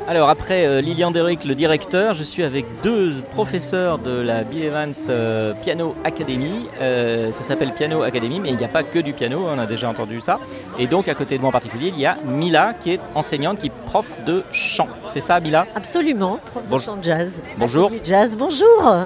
Alors 0.08 0.30
après 0.30 0.68
euh, 0.68 0.82
Lilian 0.82 1.12
Derrick, 1.12 1.44
le 1.46 1.56
directeur, 1.56 2.14
je 2.14 2.24
suis 2.24 2.44
avec 2.44 2.66
deux 2.84 3.14
professeurs 3.32 3.98
de 3.98 4.12
la 4.12 4.44
Bill 4.44 4.66
Evans 4.66 4.94
euh, 5.10 5.54
Piano 5.62 5.96
Academy. 6.04 6.68
Euh, 6.82 7.32
ça 7.32 7.44
s'appelle 7.44 7.74
Piano 7.74 8.04
Academy, 8.04 8.40
mais 8.40 8.50
il 8.50 8.58
n'y 8.58 8.66
a 8.66 8.68
pas 8.68 8.84
que 8.84 9.00
du 9.00 9.14
piano, 9.14 9.46
on 9.48 9.58
a 9.58 9.66
déjà 9.66 9.90
entendu 9.90 10.22
ça. 10.22 10.40
Et 10.78 10.88
donc 10.88 11.08
à 11.08 11.16
côté 11.16 11.38
de 11.38 11.42
moi 11.42 11.50
en 11.50 11.52
particulier, 11.54 11.88
il 11.88 12.00
y 12.00 12.06
a 12.06 12.18
Mila 12.26 12.76
qui 12.80 12.92
est 12.92 13.00
enseignante, 13.16 13.60
qui 13.60 13.68
est 13.68 13.74
prof 13.88 14.06
de 14.26 14.44
chant. 14.52 14.90
C'est 15.10 15.22
ça 15.22 15.40
Mila? 15.40 15.66
Absolument, 15.74 16.38
prof 16.52 16.68
de 16.68 16.78
chant 16.78 16.98
de 16.98 17.04
jazz. 17.04 17.42
Bonjour. 17.58 17.90
Jazz, 18.04 18.36
bonjour, 18.38 19.06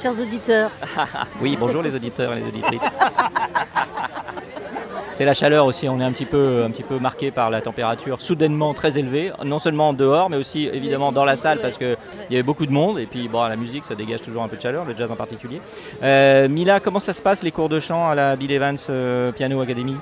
chers 0.00 0.18
auditeurs. 0.18 0.70
Oui, 1.42 1.56
bonjour 1.60 1.82
les 1.82 1.94
auditeurs 1.94 2.32
et 2.32 2.36
les 2.36 2.46
auditrices. 2.46 2.82
C'est 5.16 5.24
la 5.24 5.32
chaleur 5.32 5.64
aussi, 5.64 5.88
on 5.88 5.98
est 5.98 6.04
un 6.04 6.12
petit, 6.12 6.26
peu, 6.26 6.62
un 6.62 6.70
petit 6.70 6.82
peu 6.82 6.98
marqué 6.98 7.30
par 7.30 7.48
la 7.48 7.62
température 7.62 8.20
soudainement 8.20 8.74
très 8.74 8.98
élevée, 8.98 9.32
non 9.46 9.58
seulement 9.58 9.94
dehors, 9.94 10.28
mais 10.28 10.36
aussi 10.36 10.68
évidemment 10.70 11.10
dans 11.10 11.24
la 11.24 11.36
salle 11.36 11.58
parce 11.62 11.78
qu'il 11.78 11.96
y 12.28 12.34
avait 12.34 12.42
beaucoup 12.42 12.66
de 12.66 12.70
monde. 12.70 12.98
Et 12.98 13.06
puis 13.06 13.26
bon, 13.26 13.42
la 13.46 13.56
musique, 13.56 13.86
ça 13.86 13.94
dégage 13.94 14.20
toujours 14.20 14.42
un 14.42 14.48
peu 14.48 14.56
de 14.56 14.60
chaleur, 14.60 14.84
le 14.84 14.94
jazz 14.94 15.10
en 15.10 15.16
particulier. 15.16 15.62
Euh, 16.02 16.50
Mila, 16.50 16.80
comment 16.80 17.00
ça 17.00 17.14
se 17.14 17.22
passe 17.22 17.42
les 17.42 17.50
cours 17.50 17.70
de 17.70 17.80
chant 17.80 18.10
à 18.10 18.14
la 18.14 18.36
Bill 18.36 18.52
Evans 18.52 18.76
euh, 18.90 19.32
Piano 19.32 19.58
Academy? 19.62 19.96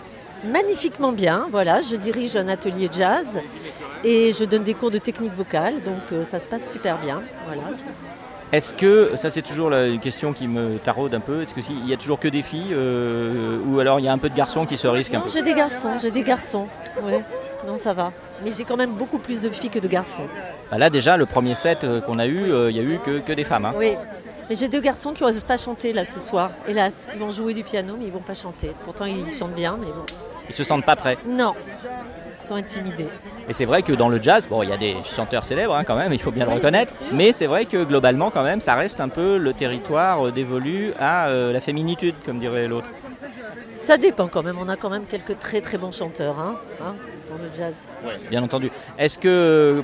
Magnifiquement 0.44 1.12
bien, 1.12 1.46
voilà, 1.48 1.80
je 1.80 1.94
dirige 1.94 2.34
un 2.34 2.48
atelier 2.48 2.88
jazz 2.90 3.40
et 4.02 4.32
je 4.32 4.44
donne 4.44 4.64
des 4.64 4.74
cours 4.74 4.90
de 4.90 4.98
technique 4.98 5.32
vocale, 5.32 5.74
donc 5.84 6.10
euh, 6.12 6.24
ça 6.24 6.40
se 6.40 6.48
passe 6.48 6.72
super 6.72 6.98
bien. 6.98 7.22
Voilà. 7.46 7.62
Est-ce 8.52 8.72
que, 8.74 9.12
ça 9.16 9.30
c'est 9.30 9.42
toujours 9.42 9.68
la- 9.70 9.86
une 9.86 10.00
question 10.00 10.32
qui 10.32 10.46
me 10.46 10.78
taraude 10.78 11.14
un 11.14 11.20
peu, 11.20 11.42
est-ce 11.42 11.54
qu'il 11.54 11.88
y 11.88 11.92
a 11.92 11.96
toujours 11.96 12.20
que 12.20 12.28
des 12.28 12.42
filles 12.42 12.72
euh, 12.72 13.58
ou 13.66 13.80
alors 13.80 13.98
il 13.98 14.04
y 14.04 14.08
a 14.08 14.12
un 14.12 14.18
peu 14.18 14.28
de 14.30 14.34
garçons 14.36 14.64
qui 14.64 14.76
se 14.76 14.86
risquent 14.86 15.14
un 15.14 15.18
Non, 15.18 15.24
peu 15.24 15.30
j'ai 15.30 15.42
des 15.42 15.54
garçons, 15.54 15.90
j'ai 16.00 16.10
des 16.12 16.22
garçons. 16.22 16.66
Ouais, 17.02 17.22
non, 17.66 17.76
ça 17.76 17.92
va. 17.92 18.12
Mais 18.44 18.52
j'ai 18.56 18.64
quand 18.64 18.76
même 18.76 18.92
beaucoup 18.92 19.18
plus 19.18 19.42
de 19.42 19.50
filles 19.50 19.70
que 19.70 19.78
de 19.80 19.88
garçons. 19.88 20.26
Bah 20.70 20.78
Là 20.78 20.88
déjà, 20.90 21.16
le 21.16 21.26
premier 21.26 21.54
set 21.56 21.82
euh, 21.82 22.00
qu'on 22.00 22.18
a 22.20 22.26
eu, 22.26 22.38
euh, 22.52 22.70
il 22.70 22.76
y 22.76 22.80
a 22.80 22.82
eu 22.82 22.98
que, 23.04 23.18
que 23.18 23.32
des 23.32 23.44
femmes. 23.44 23.64
hein. 23.64 23.74
Oui. 23.76 23.94
Mais 24.48 24.54
j'ai 24.56 24.68
deux 24.68 24.80
garçons 24.80 25.12
qui 25.14 25.22
n'osent 25.24 25.42
pas 25.42 25.56
chanter 25.56 25.92
là 25.92 26.04
ce 26.04 26.20
soir, 26.20 26.50
hélas. 26.68 27.08
Ils 27.14 27.18
vont 27.20 27.30
jouer 27.30 27.54
du 27.54 27.64
piano, 27.64 27.94
mais 27.98 28.04
ils 28.06 28.12
vont 28.12 28.20
pas 28.20 28.34
chanter. 28.34 28.72
Pourtant, 28.84 29.06
ils 29.06 29.32
chantent 29.32 29.54
bien, 29.54 29.76
mais 29.80 29.86
bon. 29.86 30.04
Ils 30.48 30.54
se 30.54 30.62
sentent 30.64 30.84
pas 30.84 30.96
prêts. 30.96 31.16
Non, 31.26 31.54
sont 32.44 32.54
intimidés. 32.54 33.08
Et 33.48 33.52
c'est 33.52 33.64
vrai 33.64 33.82
que 33.82 33.92
dans 33.92 34.08
le 34.08 34.22
jazz, 34.22 34.46
bon, 34.48 34.62
il 34.62 34.68
y 34.68 34.72
a 34.72 34.76
des 34.76 34.96
chanteurs 35.04 35.44
célèbres 35.44 35.74
hein, 35.74 35.84
quand 35.84 35.96
même, 35.96 36.12
il 36.12 36.20
faut 36.20 36.30
bien 36.30 36.46
le 36.46 36.52
reconnaître, 36.52 36.92
bien 37.00 37.08
mais 37.12 37.32
c'est 37.32 37.46
vrai 37.46 37.64
que 37.64 37.84
globalement 37.84 38.30
quand 38.30 38.42
même, 38.42 38.60
ça 38.60 38.74
reste 38.74 39.00
un 39.00 39.08
peu 39.08 39.38
le 39.38 39.52
territoire 39.52 40.26
euh, 40.26 40.30
dévolu 40.30 40.92
à 40.98 41.28
euh, 41.28 41.52
la 41.52 41.60
féminitude, 41.60 42.14
comme 42.24 42.38
dirait 42.38 42.68
l'autre. 42.68 42.88
Ça 43.76 43.98
dépend 43.98 44.28
quand 44.28 44.42
même. 44.42 44.56
On 44.58 44.68
a 44.68 44.76
quand 44.76 44.88
même 44.88 45.04
quelques 45.04 45.38
très 45.38 45.60
très 45.60 45.76
bons 45.76 45.92
chanteurs 45.92 46.38
hein, 46.38 46.56
hein, 46.80 46.94
dans 47.28 47.36
le 47.36 47.50
jazz. 47.56 47.88
Bien 48.30 48.42
entendu. 48.42 48.70
Est-ce 48.98 49.18
que 49.18 49.82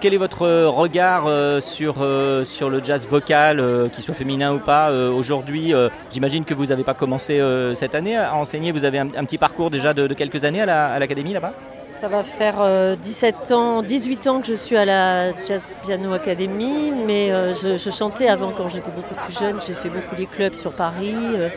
quel 0.00 0.14
est 0.14 0.18
votre 0.18 0.46
regard 0.66 1.24
euh, 1.26 1.60
sur, 1.60 1.96
euh, 2.00 2.44
sur 2.44 2.68
le 2.70 2.82
jazz 2.82 3.06
vocal, 3.08 3.60
euh, 3.60 3.88
qu'il 3.88 4.02
soit 4.02 4.14
féminin 4.14 4.52
ou 4.54 4.58
pas 4.58 4.90
euh, 4.90 5.10
aujourd'hui 5.12 5.72
euh, 5.74 5.88
J'imagine 6.12 6.44
que 6.44 6.54
vous 6.54 6.66
n'avez 6.66 6.84
pas 6.84 6.94
commencé 6.94 7.40
euh, 7.40 7.74
cette 7.74 7.94
année 7.94 8.16
à 8.16 8.34
enseigner, 8.34 8.72
vous 8.72 8.84
avez 8.84 8.98
un, 8.98 9.06
petit 9.08 9.38
parcours 9.38 9.70
déjà 9.70 9.94
de, 9.94 10.12
quelques 10.14 10.44
années 10.44 10.60
à 10.62 10.66
la- 10.66 10.86
à 10.92 10.98
l'académie 10.98 11.32
là-bas? 11.32 11.52
Ça 12.00 12.08
va 12.08 12.24
faire 12.24 12.56
euh, 12.60 12.96
17 12.96 13.52
ans, 13.52 13.82
18 13.82 14.26
ans 14.26 14.40
que 14.40 14.46
je 14.48 14.54
suis 14.54 14.76
à 14.76 14.84
la 14.84 15.30
Jazz 15.46 15.68
Piano 15.84 16.12
Academy, 16.12 16.90
mais 17.06 17.30
euh, 17.30 17.54
je, 17.54 17.76
je 17.76 17.90
chantais 17.90 18.26
avant 18.28 18.50
quand 18.50 18.68
j'étais 18.68 18.90
beaucoup 18.90 19.14
plus 19.14 19.38
jeune. 19.38 19.60
J'ai 19.64 19.74
fait 19.74 19.88
beaucoup 19.88 20.16
les 20.18 20.26
clubs 20.26 20.54
sur 20.54 20.72
Paris. 20.72 21.14
euh, 21.36 21.48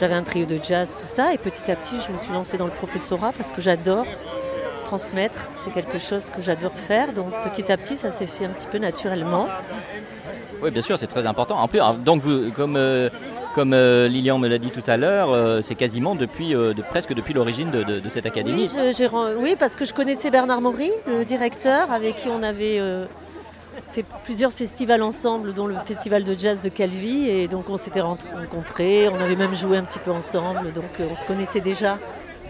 J'avais 0.00 0.14
un 0.14 0.22
trio 0.22 0.46
de 0.46 0.58
jazz, 0.62 0.96
tout 0.98 1.06
ça. 1.06 1.34
Et 1.34 1.38
petit 1.38 1.70
à 1.70 1.76
petit, 1.76 1.96
je 2.06 2.10
me 2.10 2.16
suis 2.16 2.32
lancée 2.32 2.56
dans 2.56 2.64
le 2.64 2.70
professorat 2.72 3.32
parce 3.36 3.52
que 3.52 3.60
j'adore 3.60 4.06
transmettre. 4.96 5.48
C'est 5.64 5.72
quelque 5.72 5.98
chose 5.98 6.30
que 6.30 6.42
j'adore 6.42 6.72
faire. 6.74 7.12
Donc 7.14 7.28
petit 7.50 7.72
à 7.72 7.76
petit, 7.78 7.96
ça 7.96 8.10
s'est 8.10 8.26
fait 8.26 8.44
un 8.44 8.50
petit 8.50 8.66
peu 8.66 8.78
naturellement. 8.78 9.46
Oui, 10.62 10.70
bien 10.70 10.82
sûr, 10.82 10.98
c'est 10.98 11.06
très 11.06 11.26
important. 11.26 11.58
En 11.58 11.66
plus, 11.68 11.80
donc 12.04 12.22
vous, 12.22 12.52
comme, 12.52 12.76
euh, 12.76 13.08
comme 13.54 13.72
euh, 13.72 14.06
Lilian 14.06 14.38
me 14.38 14.48
l'a 14.48 14.58
dit 14.58 14.70
tout 14.70 14.82
à 14.86 14.96
l'heure, 14.98 15.30
euh, 15.30 15.60
c'est 15.62 15.74
quasiment 15.76 16.14
depuis, 16.14 16.50
de, 16.52 16.74
presque 16.90 17.14
depuis 17.14 17.32
l'origine 17.34 17.70
de, 17.70 17.82
de- 17.82 18.00
de 18.00 18.08
cette 18.10 18.26
académie. 18.26 18.70
Oui, 18.76 18.92
je- 18.92 19.36
oui, 19.38 19.56
parce 19.58 19.74
que 19.76 19.84
je 19.86 19.94
connaissais 19.94 20.30
Bernard 20.30 20.60
Maury, 20.60 20.90
le 21.06 21.24
directeur, 21.24 21.90
avec 21.90 22.16
qui 22.16 22.28
on 22.28 22.42
avait 22.42 22.78
fait 23.92 24.04
plusieurs 24.24 24.52
festivals 24.52 25.02
ensemble, 25.02 25.52
dont 25.54 25.66
le 25.66 25.74
festival 25.86 26.22
de 26.24 26.34
jazz 26.38 26.60
de 26.62 26.68
Calvi. 26.68 27.28
Et 27.30 27.48
donc 27.48 27.68
on 27.70 27.76
s'était 27.78 28.02
ren- 28.02 28.18
rencontrés, 28.38 29.08
on 29.08 29.18
avait 29.20 29.36
même 29.36 29.54
joué 29.56 29.78
un 29.78 29.84
petit 29.84 29.98
peu 29.98 30.10
ensemble, 30.12 30.72
donc 30.72 31.00
on 31.10 31.14
se 31.14 31.24
connaissait 31.24 31.60
déjà. 31.60 31.98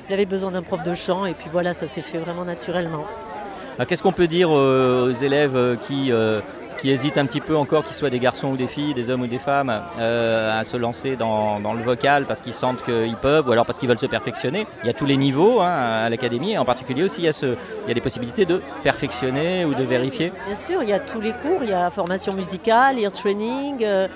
Il 0.09 0.15
avait 0.15 0.27
besoin 0.27 0.51
d'un 0.51 0.63
prof 0.63 0.83
de 0.83 0.95
chant, 0.95 1.27
et 1.27 1.35
puis 1.35 1.49
voilà, 1.53 1.75
ça 1.75 1.87
s'est 1.87 2.03
fait 2.03 2.19
vraiment 2.19 2.45
naturellement. 2.45 3.05
Alors, 3.77 3.87
Qu'est-ce 3.87 4.03
qu'on 4.03 4.13
peut 4.13 4.27
dire 4.27 4.51
aux 4.51 5.13
élèves 5.13 5.57
euh, 5.57 5.77
qui, 5.77 6.13
euh, 6.13 6.41
qui 6.83 6.91
hésitent 6.91 7.17
un 7.17 7.27
petit 7.27 7.41
peu 7.41 7.57
encore, 7.57 7.85
qu'ils 7.85 7.95
soient 7.95 8.11
des 8.11 8.19
garçons 8.19 8.49
ou 8.49 8.57
des 8.57 8.67
filles, 8.67 8.93
des 8.93 9.09
hommes 9.09 9.23
ou 9.23 9.27
des 9.29 9.39
femmes, 9.39 9.73
euh, 9.99 10.61
à 10.61 10.65
se 10.65 10.77
lancer 10.77 11.15
dans, 11.17 11.61
dans 11.61 11.73
le 11.73 11.83
vocal 11.83 12.27
parce 12.27 12.41
qu'ils 12.41 12.53
sentent 12.55 12.83
qu'ils 12.85 13.17
peuvent 13.17 13.49
ou 13.49 13.53
alors 13.53 13.65
parce 13.65 13.79
qu'ils 13.79 13.89
veulent 13.89 13.99
se 14.01 14.07
perfectionner? 14.07 14.67
Il 14.83 14.89
y 14.89 14.91
a 14.91 14.93
tous 14.93 15.07
les 15.07 15.17
niveaux 15.17 15.61
hein, 15.61 15.71
à 15.71 16.11
l'académie 16.11 16.53
et 16.53 16.59
en 16.59 16.65
particulier 16.65 17.05
aussi 17.05 17.21
il 17.21 17.25
y, 17.25 17.29
a 17.29 17.33
ce, 17.33 17.47
il 17.47 17.89
y 17.89 17.91
a 17.93 17.95
des 17.95 18.01
possibilités 18.01 18.45
de 18.45 18.61
perfectionner 18.83 19.65
ou 19.65 19.75
de 19.75 19.85
vérifier. 19.85 20.33
Bien 20.47 20.57
sûr, 20.57 20.83
il 20.83 20.89
y 20.89 20.93
a 20.93 20.99
tous 20.99 21.21
les 21.21 21.33
cours, 21.33 21.61
il 21.63 21.71
y 21.71 21.73
a 21.73 21.89
formation 21.91 22.35
musicale, 22.35 22.99
ear 22.99 23.13
training, 23.13 23.85
euh, 23.85 24.09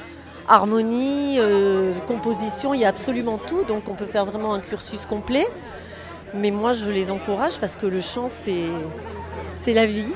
harmonie, 0.49 1.37
euh, 1.39 1.93
composition, 2.07 2.75
il 2.75 2.81
y 2.81 2.85
a 2.85 2.89
absolument 2.89 3.39
tout, 3.39 3.65
donc 3.65 3.89
on 3.89 3.95
peut 3.95 4.07
faire 4.07 4.25
vraiment 4.25 4.55
un 4.55 4.61
cursus 4.61 5.07
complet. 5.07 5.47
Mais 6.35 6.51
moi, 6.51 6.73
je 6.73 6.91
les 6.91 7.11
encourage 7.11 7.59
parce 7.59 7.77
que 7.77 7.87
le 7.87 8.01
chant, 8.01 8.29
c'est 8.29 9.73
la 9.73 9.87
vie, 9.87 10.13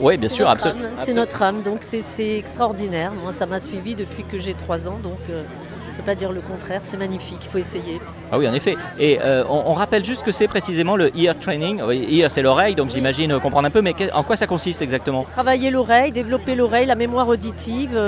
Oui, 0.00 0.16
bien 0.16 0.28
sûr, 0.28 0.48
absolument. 0.48 0.88
c'est 0.96 1.12
notre 1.14 1.42
âme, 1.42 1.62
donc 1.62 1.80
c'est 1.82 2.38
extraordinaire. 2.38 3.12
Moi, 3.12 3.32
ça 3.32 3.46
m'a 3.46 3.60
suivi 3.60 3.94
depuis 3.94 4.24
que 4.24 4.38
j'ai 4.38 4.54
3 4.54 4.88
ans, 4.88 4.98
donc 5.02 5.18
euh, 5.28 5.42
je 5.86 5.92
ne 5.92 5.96
peux 5.98 6.02
pas 6.04 6.14
dire 6.14 6.32
le 6.32 6.40
contraire, 6.40 6.80
c'est 6.84 6.96
magnifique, 6.96 7.40
il 7.42 7.48
faut 7.50 7.58
essayer. 7.58 8.00
Ah 8.32 8.38
oui, 8.38 8.48
en 8.48 8.54
effet. 8.54 8.76
Et 8.98 9.18
euh, 9.20 9.44
on, 9.48 9.64
on 9.66 9.72
rappelle 9.74 10.04
juste 10.04 10.22
que 10.24 10.32
c'est 10.32 10.48
précisément 10.48 10.96
le 10.96 11.14
ear 11.18 11.38
training. 11.38 11.82
Ear, 12.10 12.30
c'est 12.30 12.42
l'oreille, 12.42 12.74
donc 12.74 12.90
j'imagine 12.90 13.32
euh, 13.32 13.38
comprendre 13.40 13.66
un 13.66 13.70
peu, 13.70 13.82
mais 13.82 13.94
en 14.14 14.22
quoi 14.22 14.36
ça 14.36 14.46
consiste 14.46 14.80
exactement? 14.80 15.24
Travailler 15.32 15.70
l'oreille, 15.70 16.12
développer 16.12 16.54
l'oreille, 16.54 16.86
la 16.86 16.94
mémoire 16.94 17.28
auditive, 17.28 17.98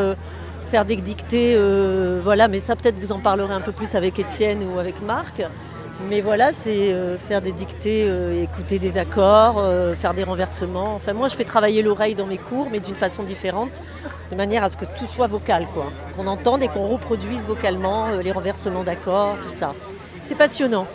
faire 0.68 0.84
des 0.84 0.96
dictées, 0.96 1.54
euh, 1.56 2.20
voilà, 2.22 2.46
mais 2.46 2.60
ça 2.60 2.76
peut-être 2.76 2.98
vous 2.98 3.12
en 3.12 3.20
parlerez 3.20 3.54
un 3.54 3.60
peu 3.60 3.72
plus 3.72 3.94
avec 3.94 4.18
Étienne 4.18 4.62
ou 4.62 4.78
avec 4.78 5.00
Marc. 5.02 5.42
Mais 6.08 6.20
voilà, 6.20 6.52
c'est 6.52 6.92
euh, 6.92 7.18
faire 7.18 7.42
des 7.42 7.52
dictées, 7.52 8.04
euh, 8.06 8.42
écouter 8.42 8.78
des 8.78 8.98
accords, 8.98 9.64
faire 9.98 10.14
des 10.14 10.22
renversements. 10.22 10.94
Enfin, 10.94 11.12
moi, 11.12 11.28
je 11.28 11.34
fais 11.34 11.44
travailler 11.44 11.82
l'oreille 11.82 12.14
dans 12.14 12.26
mes 12.26 12.38
cours, 12.38 12.68
mais 12.70 12.80
d'une 12.80 12.94
façon 12.94 13.24
différente, 13.24 13.82
de 14.30 14.36
manière 14.36 14.62
à 14.62 14.68
ce 14.68 14.76
que 14.76 14.84
tout 14.84 15.06
soit 15.06 15.26
vocal, 15.26 15.66
quoi. 15.74 15.86
Qu'on 16.16 16.26
entende 16.26 16.62
et 16.62 16.68
qu'on 16.68 16.86
reproduise 16.86 17.46
vocalement 17.46 18.08
les 18.22 18.30
renversements 18.30 18.84
d'accords, 18.84 19.36
tout 19.42 19.52
ça. 19.52 19.74
C'est 20.24 20.36
passionnant. 20.36 20.86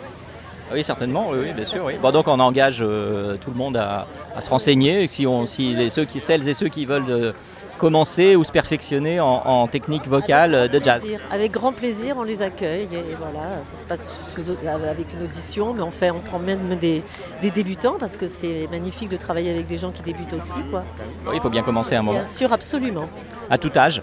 Ah 0.74 0.76
Oui, 0.76 0.82
certainement, 0.84 1.28
oui, 1.30 1.38
oui, 1.42 1.52
bien 1.52 1.64
sûr. 1.64 1.84
Oui. 1.84 1.92
Bon, 2.02 2.10
donc 2.10 2.26
on 2.26 2.40
engage 2.40 2.78
euh, 2.80 3.36
tout 3.36 3.50
le 3.50 3.56
monde 3.56 3.76
à, 3.76 4.08
à 4.36 4.40
se 4.40 4.50
renseigner. 4.50 5.06
Si, 5.06 5.24
on, 5.24 5.46
si 5.46 5.72
les, 5.74 5.88
ceux 5.88 6.04
qui, 6.04 6.20
celles 6.20 6.48
et 6.48 6.54
ceux 6.54 6.66
qui 6.68 6.84
veulent 6.84 7.04
euh, 7.08 7.32
commencer 7.78 8.34
ou 8.34 8.42
se 8.42 8.50
perfectionner 8.50 9.20
en, 9.20 9.42
en 9.44 9.68
technique 9.68 10.08
vocale 10.08 10.68
de 10.68 10.82
jazz. 10.82 11.06
Avec 11.30 11.52
grand 11.52 11.72
plaisir, 11.72 12.16
on 12.18 12.24
les 12.24 12.42
accueille 12.42 12.88
et 12.92 13.14
voilà, 13.16 13.62
ça 13.62 13.76
se 13.80 13.86
passe 13.86 14.18
avec 14.36 15.06
une 15.12 15.22
audition, 15.24 15.74
mais 15.74 15.82
on 15.82 15.90
fait, 15.92 16.10
on 16.10 16.20
prend 16.20 16.38
même 16.40 16.76
des, 16.80 17.02
des 17.40 17.50
débutants 17.52 17.96
parce 17.98 18.16
que 18.16 18.26
c'est 18.26 18.66
magnifique 18.70 19.08
de 19.10 19.16
travailler 19.16 19.50
avec 19.52 19.66
des 19.68 19.76
gens 19.76 19.92
qui 19.92 20.02
débutent 20.02 20.32
aussi, 20.32 20.60
quoi. 20.70 20.82
Oui, 21.26 21.34
il 21.34 21.40
faut 21.40 21.50
bien 21.50 21.62
commencer 21.62 21.94
à 21.94 22.00
un 22.00 22.02
moment, 22.02 22.18
Bien 22.18 22.28
sûr, 22.28 22.52
absolument. 22.52 23.08
à 23.48 23.58
tout 23.58 23.70
âge. 23.76 24.02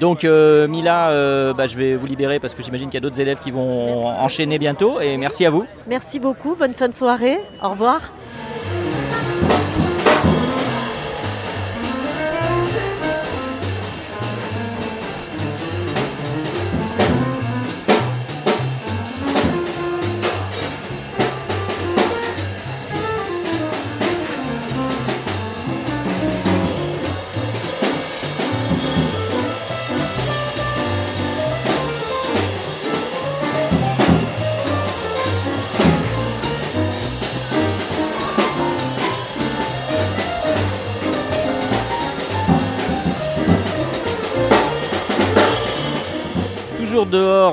Donc 0.00 0.24
euh, 0.24 0.68
Mila, 0.68 1.10
euh, 1.10 1.52
bah, 1.54 1.66
je 1.66 1.76
vais 1.76 1.96
vous 1.96 2.06
libérer 2.06 2.38
parce 2.38 2.54
que 2.54 2.62
j'imagine 2.62 2.88
qu'il 2.88 2.94
y 2.94 2.98
a 2.98 3.00
d'autres 3.00 3.20
élèves 3.20 3.38
qui 3.38 3.50
vont 3.50 4.02
Merci. 4.04 4.18
enchaîner 4.20 4.58
bientôt. 4.58 5.00
Et 5.00 5.16
merci 5.16 5.44
à 5.44 5.50
vous. 5.50 5.64
Merci 5.86 6.20
beaucoup, 6.20 6.54
bonne 6.54 6.74
fin 6.74 6.88
de 6.88 6.94
soirée, 6.94 7.38
au 7.62 7.70
revoir. 7.70 8.00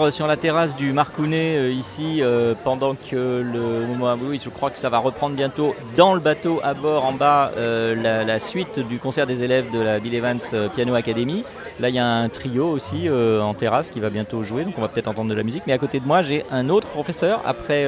Euh, 0.05 0.11
sur 0.11 0.27
la 0.27 0.37
terrasse 0.37 0.75
du 0.75 0.93
Marcounet 0.93 1.57
euh, 1.57 1.71
ici 1.71 2.19
euh, 2.21 2.53
pendant 2.63 2.95
que 2.95 3.43
le 3.43 3.85
moment 3.87 4.15
oui 4.21 4.39
je 4.43 4.49
crois 4.49 4.69
que 4.69 4.79
ça 4.79 4.89
va 4.89 4.99
reprendre 4.99 5.35
bientôt 5.35 5.75
dans 5.97 6.13
le 6.13 6.19
bateau 6.19 6.59
à 6.63 6.73
bord 6.73 7.05
en 7.05 7.13
bas 7.13 7.51
la, 7.55 8.39
suite 8.39 8.79
du 8.79 8.99
concert 8.99 9.27
des 9.27 9.43
élèves 9.43 9.71
de 9.71 9.79
la 9.79 9.99
Bill 9.99 10.13
Evans 10.13 10.39
Piano 10.73 10.93
Academy. 10.95 11.43
Là 11.79 11.89
il 11.89 11.95
y 11.95 11.99
a 11.99 12.05
un 12.05 12.29
trio 12.29 12.67
aussi 12.67 13.09
en 13.09 13.53
terrasse 13.53 13.89
qui 13.91 13.99
va 13.99 14.09
bientôt 14.09 14.43
jouer 14.43 14.63
donc 14.63 14.75
on 14.77 14.81
va 14.81 14.87
peut-être 14.87 15.07
entendre 15.07 15.29
de 15.29 15.35
la 15.35 15.43
musique. 15.43 15.63
Mais 15.67 15.73
à 15.73 15.77
côté 15.77 15.99
de 15.99 16.05
moi 16.05 16.21
j'ai 16.21 16.43
un 16.51 16.69
autre 16.69 16.87
professeur 16.89 17.41
après 17.45 17.87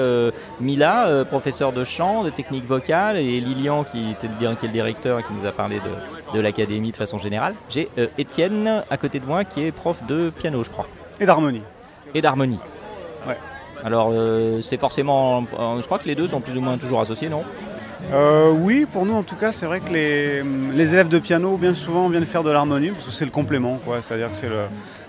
Mila, 0.60 1.26
professeur 1.26 1.74
de 1.74 1.84
chant, 1.84 2.24
de 2.24 2.30
technique 2.30 2.66
vocale 2.66 3.18
et 3.18 3.40
Lilian 3.40 3.84
qui, 3.84 4.12
était 4.12 4.28
bien, 4.28 4.56
qui 4.56 4.66
est 4.66 4.70
le 4.70 4.74
directeur 4.74 5.20
et 5.20 5.24
qui 5.24 5.34
nous 5.34 5.46
a 5.46 5.52
parlé 5.52 5.80
de, 5.80 6.34
de 6.34 6.40
l'académie 6.40 6.92
de 6.92 6.98
façon 6.98 7.18
générale. 7.18 7.56
J'ai 7.70 7.90
Étienne 8.18 8.84
à 8.90 8.98
côté 8.98 9.20
de 9.20 9.26
moi 9.26 9.44
qui 9.44 9.64
est 9.64 9.72
prof 9.72 9.98
de 10.08 10.30
piano 10.30 10.64
je 10.64 10.70
crois 10.70 10.88
Et 11.20 11.26
d'harmonie. 11.26 11.62
Et 12.14 12.22
d'harmonie. 12.22 12.60
Ouais. 13.28 13.38
Alors 13.84 14.10
euh, 14.12 14.62
c'est 14.62 14.80
forcément, 14.80 15.44
euh, 15.60 15.82
je 15.82 15.86
crois 15.86 16.00
que 16.00 16.08
les 16.08 16.16
deux 16.16 16.28
sont 16.28 16.42
plus 16.42 16.58
ou 16.58 16.62
moins 16.62 16.78
toujours 16.78 17.00
associés, 17.02 17.30
non? 17.30 17.44
Euh, 18.14 18.52
oui, 18.52 18.86
pour 18.92 19.06
nous 19.06 19.16
en 19.16 19.24
tout 19.24 19.36
cas, 19.36 19.52
c'est 19.52 19.66
vrai 19.66 19.80
que 19.80 19.92
les, 19.92 20.44
les 20.44 20.94
élèves 20.94 21.08
de 21.10 21.20
piano, 21.20 21.58
bien 21.58 21.74
souvent, 21.74 22.08
viennent 22.10 22.26
faire 22.26 22.44
de 22.44 22.52
l'harmonie 22.52 22.92
parce 22.92 23.06
que 23.06 23.12
c'est 23.12 23.26
le 23.26 23.32
complément. 23.32 23.80
quoi. 23.84 23.98
C'est-à-dire 24.02 24.30
que 24.30 24.36
c'est 24.36 24.50
le 24.50 24.62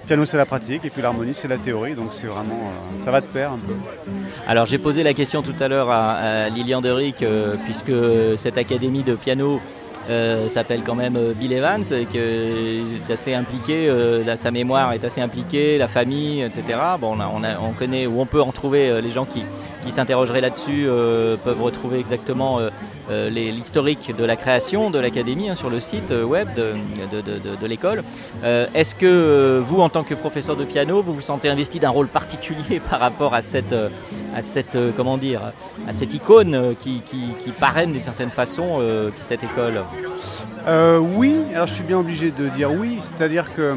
piano, 0.06 0.24
c'est 0.24 0.38
la 0.38 0.46
pratique 0.46 0.84
et 0.86 0.90
puis 0.90 1.02
l'harmonie, 1.02 1.34
c'est 1.34 1.48
la 1.48 1.58
théorie. 1.58 1.94
Donc 1.94 2.08
c'est 2.12 2.26
vraiment, 2.26 2.54
euh, 2.54 3.04
ça 3.04 3.10
va 3.10 3.20
de 3.20 3.26
pair 3.26 3.52
un 3.52 3.58
peu. 3.58 3.74
Alors 4.46 4.66
j'ai 4.66 4.78
posé 4.78 5.02
la 5.02 5.12
question 5.12 5.42
tout 5.42 5.54
à 5.60 5.68
l'heure 5.68 5.90
à, 5.90 6.12
à 6.12 6.48
Lilian 6.48 6.80
Deric, 6.80 7.22
euh, 7.22 7.56
puisque 7.64 7.92
cette 8.38 8.56
académie 8.58 9.02
de 9.02 9.14
piano 9.14 9.60
euh, 10.08 10.48
s'appelle 10.48 10.82
quand 10.84 10.94
même 10.94 11.16
euh, 11.16 11.32
Bill 11.34 11.52
Evans, 11.52 11.84
et 11.92 12.06
est 12.16 13.12
assez 13.12 13.34
impliqué, 13.34 13.88
euh, 13.88 14.36
sa 14.36 14.50
mémoire 14.50 14.92
est 14.92 15.04
assez 15.04 15.20
impliquée, 15.20 15.76
la 15.76 15.88
famille, 15.88 16.42
etc. 16.42 16.78
Bon, 17.00 17.18
on, 17.18 17.42
on, 17.44 17.72
connaît, 17.72 18.06
ou 18.06 18.20
on 18.20 18.26
peut 18.26 18.40
en 18.40 18.52
trouver 18.52 19.02
les 19.02 19.10
gens 19.10 19.24
qui, 19.24 19.42
qui 19.88 19.94
s'interrogeraient 19.94 20.42
là-dessus, 20.42 20.84
euh, 20.86 21.38
peuvent 21.42 21.62
retrouver 21.62 21.98
exactement 21.98 22.60
euh, 22.60 22.68
euh, 23.10 23.30
l'historique 23.30 24.14
de 24.14 24.22
la 24.22 24.36
création 24.36 24.90
de 24.90 24.98
l'académie 24.98 25.48
hein, 25.48 25.54
sur 25.54 25.70
le 25.70 25.80
site 25.80 26.12
web 26.12 26.46
de, 26.54 27.66
l'école. 27.66 28.04
Est-ce 28.44 28.94
que 28.94 29.62
vous, 29.64 29.80
en 29.80 29.88
tant 29.88 30.02
que 30.02 30.14
professeur 30.14 30.56
de 30.56 30.64
piano, 30.64 31.00
vous 31.00 31.14
vous 31.14 31.22
sentez 31.22 31.48
investi 31.48 31.80
d'un 31.80 31.88
rôle 31.88 32.08
particulier 32.08 32.80
par 32.90 33.00
rapport 33.00 33.32
à 33.32 33.40
cette, 33.40 33.74
à 34.34 34.42
cette, 34.42 34.78
comment 34.94 35.16
dire, 35.16 35.52
à 35.86 35.92
cette 35.94 36.12
icône 36.12 36.74
qui, 36.78 37.00
qui, 37.00 37.50
parraine 37.58 37.92
d'une 37.92 38.04
certaine 38.04 38.30
façon 38.30 38.80
cette 39.22 39.42
école? 39.42 39.84
Oui, 41.16 41.34
alors 41.54 41.66
je 41.66 41.74
suis 41.74 41.84
bien 41.84 41.98
obligé 41.98 42.30
de 42.30 42.48
dire 42.48 42.70
oui, 42.72 42.98
c'est-à-dire 43.00 43.54
que 43.54 43.74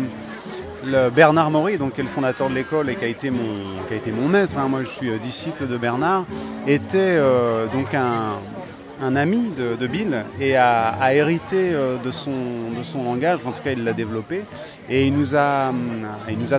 Bernard 0.83 1.51
Maury, 1.51 1.77
donc, 1.77 1.93
qui 1.93 2.01
est 2.01 2.03
le 2.03 2.09
fondateur 2.09 2.49
de 2.49 2.55
l'école 2.55 2.89
et 2.89 2.95
qui 2.95 3.05
a 3.05 3.07
été 3.07 3.29
mon, 3.31 4.27
maître, 4.27 4.57
hein, 4.57 4.67
moi 4.67 4.83
je 4.83 4.89
suis 4.89 5.09
euh, 5.09 5.17
disciple 5.17 5.67
de 5.67 5.77
Bernard, 5.77 6.25
était 6.67 6.97
euh, 6.97 7.67
donc 7.67 7.93
un, 7.93 9.15
ami 9.15 9.51
de, 9.57 9.87
Bill 9.87 10.25
et 10.39 10.55
a, 10.55 11.13
hérité 11.13 11.71
euh, 11.73 11.97
de, 11.97 12.11
son, 12.11 12.31
de 12.77 12.83
son 12.83 13.03
langage, 13.03 13.39
en 13.45 13.51
tout 13.51 13.61
cas 13.63 13.71
il 13.71 13.83
l'a 13.83 13.93
développé, 13.93 14.43
et 14.89 15.05
il 15.05 15.13
nous 15.15 15.35
a, 15.35 15.71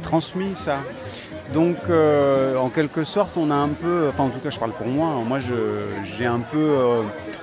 transmis 0.03 0.55
ça. 0.55 0.79
Donc, 1.53 1.77
en 1.91 2.69
quelque 2.71 3.05
sorte, 3.05 3.37
on 3.37 3.51
a 3.51 3.55
un 3.55 3.69
peu, 3.69 4.09
enfin 4.09 4.25
en 4.25 4.31
tout 4.31 4.39
cas 4.39 4.51
je 4.51 4.59
parle 4.59 4.73
pour 4.73 4.87
moi, 4.87 5.23
moi 5.27 5.39
je- 5.39 5.55
j'ai 6.17 6.25
un 6.27 6.39
peu 6.41 6.77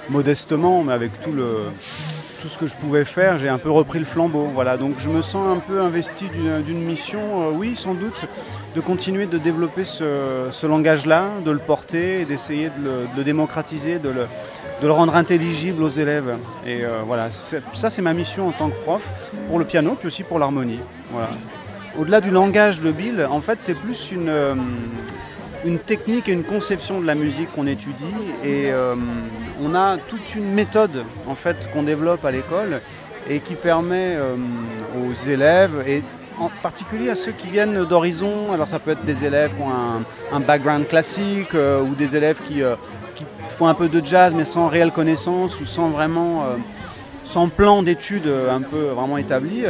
modestement, 0.10 0.84
mais 0.84 0.94
avec 0.94 1.20
tout 1.22 1.32
le, 1.32 1.66
tout 2.42 2.48
ce 2.48 2.58
que 2.58 2.68
je 2.68 2.76
pouvais 2.76 3.06
faire, 3.06 3.38
j'ai 3.38 3.50
un 3.50 3.58
peu 3.58 3.72
repris 3.72 4.00
le 4.00 4.06
flambeau. 4.06 4.48
Voilà, 4.54 4.78
donc 4.78 4.96
je 4.98 5.10
me 5.10 5.22
sens 5.22 5.58
un 5.58 5.60
peu 5.60 5.82
investi 5.82 6.26
d'une 6.66 6.84
mission, 6.84 7.20
euh, 7.20 7.52
oui, 7.54 7.76
sans 7.76 7.94
doute, 7.94 8.26
de 8.76 8.82
continuer 8.82 9.26
de 9.26 9.38
développer 9.38 9.84
ce, 9.84 10.48
ce 10.52 10.68
langage-là, 10.68 11.26
de 11.44 11.52
le 11.52 11.60
porter, 11.60 12.22
et 12.22 12.26
d'essayer 12.26 12.70
de 12.70 13.08
le, 13.18 13.24
démocratiser, 13.24 14.00
de 14.00 14.10
le, 14.10 14.28
de 14.82 14.88
le 14.88 14.94
rendre 14.94 15.16
intelligible 15.16 15.84
aux 15.84 15.90
élèves. 15.90 16.38
Et 16.66 16.84
euh, 16.84 17.02
voilà, 17.06 17.30
ça 17.32 17.90
c'est 17.90 18.02
ma 18.02 18.14
mission 18.14 18.48
en 18.48 18.52
tant 18.52 18.70
que 18.70 18.82
prof, 18.84 19.04
pour 19.48 19.60
le 19.60 19.66
piano, 19.66 19.96
puis 19.98 20.08
aussi 20.08 20.24
pour 20.24 20.40
l'harmonie. 20.40 20.80
Voilà. 21.12 21.30
Au-delà 21.98 22.22
du 22.22 22.30
langage 22.30 22.80
de 22.80 22.92
Bill, 22.92 23.28
en 23.30 23.42
fait, 23.42 23.60
c'est 23.60 23.74
plus 23.74 24.12
une, 24.12 24.30
euh, 24.30 24.56
une 25.66 25.80
technique 25.80 26.30
et 26.30 26.32
une 26.32 26.44
conception 26.44 27.02
de 27.02 27.06
la 27.06 27.16
musique 27.16 27.52
qu'on 27.54 27.68
étudie. 27.68 28.06
Et 28.44 28.72
euh, 28.72 28.96
on 29.62 29.76
a 29.76 29.98
toute 29.98 30.36
une 30.36 30.52
méthode 30.54 31.04
en 31.28 31.36
fait 31.36 31.56
qu'on 31.74 31.84
développe 31.84 32.24
à 32.26 32.32
l'école 32.32 32.82
et 33.30 33.40
qui 33.40 33.56
permet 33.56 34.16
euh, 34.16 34.36
aux 34.98 35.30
élèves 35.30 35.84
et 35.88 36.04
en 36.40 36.50
particulier 36.64 37.10
à 37.10 37.16
ceux 37.16 37.34
qui 37.34 37.50
viennent 37.50 37.84
d'horizons. 37.86 38.52
Alors 38.54 38.68
ça 38.68 38.80
peut 38.80 38.92
être 38.92 39.06
des 39.06 39.24
élèves 39.24 39.54
qui 39.56 39.62
ont 39.62 39.70
un, 39.70 40.04
un 40.32 40.40
background 40.40 40.88
classique 40.88 41.54
euh, 41.54 41.82
ou 41.82 41.96
des 41.96 42.16
élèves 42.16 42.38
qui, 42.48 42.62
font 43.50 43.68
un 43.68 43.74
peu 43.74 43.90
de 43.90 44.06
jazz 44.06 44.34
mais 44.34 44.46
sans 44.46 44.70
réelle 44.70 44.94
connaissance 44.94 45.60
ou 45.60 45.66
sans 45.66 45.90
vraiment 45.90 46.46
sans 47.26 47.50
plan 47.50 47.84
d'études 47.84 48.32
un 48.50 48.62
peu 48.62 48.84
vraiment 48.96 49.18
établi. 49.18 49.66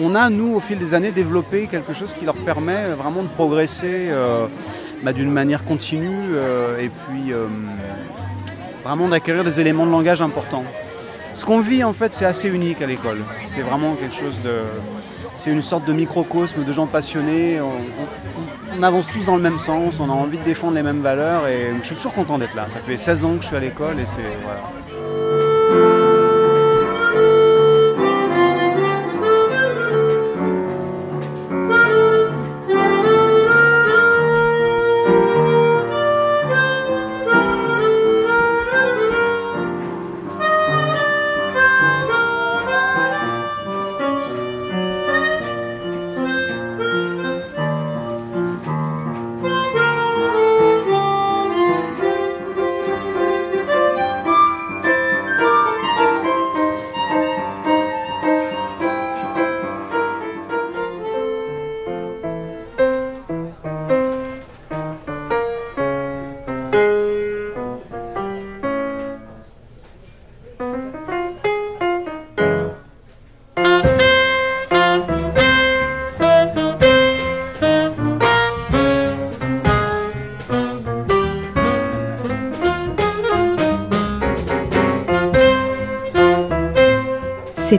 On 0.00 0.16
a, 0.16 0.28
nous, 0.28 0.56
au 0.56 0.58
fil 0.58 0.76
des 0.76 0.92
années, 0.92 1.12
développé 1.12 1.68
quelque 1.68 1.92
chose 1.92 2.12
qui 2.18 2.24
leur 2.24 2.34
permet 2.34 2.88
vraiment 2.88 3.22
de 3.22 3.28
progresser 3.28 4.10
bah, 5.02 5.12
d'une 5.12 5.30
manière 5.30 5.64
continue 5.64 6.30
euh, 6.34 6.78
et 6.78 6.88
puis 6.88 7.32
euh, 7.32 7.46
vraiment 8.84 9.08
d'acquérir 9.08 9.44
des 9.44 9.60
éléments 9.60 9.86
de 9.86 9.90
langage 9.92 10.22
importants. 10.22 10.64
Ce 11.34 11.44
qu'on 11.44 11.60
vit, 11.60 11.84
en 11.84 11.92
fait, 11.92 12.12
c'est 12.12 12.24
assez 12.24 12.48
unique 12.48 12.82
à 12.82 12.86
l'école. 12.86 13.18
C'est 13.44 13.60
vraiment 13.62 13.94
quelque 13.94 14.14
chose 14.14 14.40
de... 14.42 14.54
C'est 15.36 15.50
une 15.50 15.62
sorte 15.62 15.84
de 15.84 15.92
microcosme 15.92 16.64
de 16.64 16.72
gens 16.72 16.86
passionnés. 16.86 17.60
On, 17.60 17.66
on- 17.68 18.82
avance 18.82 19.08
tous 19.08 19.24
dans 19.24 19.36
le 19.36 19.42
même 19.42 19.58
sens, 19.58 19.98
on 20.00 20.08
a 20.08 20.12
envie 20.12 20.38
de 20.38 20.42
défendre 20.44 20.74
les 20.74 20.82
mêmes 20.82 21.00
valeurs 21.00 21.46
et 21.48 21.72
je 21.80 21.86
suis 21.86 21.96
toujours 21.96 22.12
content 22.14 22.38
d'être 22.38 22.54
là. 22.54 22.66
Ça 22.68 22.78
fait 22.80 22.96
16 22.96 23.24
ans 23.24 23.36
que 23.36 23.42
je 23.42 23.48
suis 23.48 23.56
à 23.56 23.60
l'école 23.60 23.98
et 24.00 24.06
c'est... 24.06 24.22
Voilà. 24.44 24.60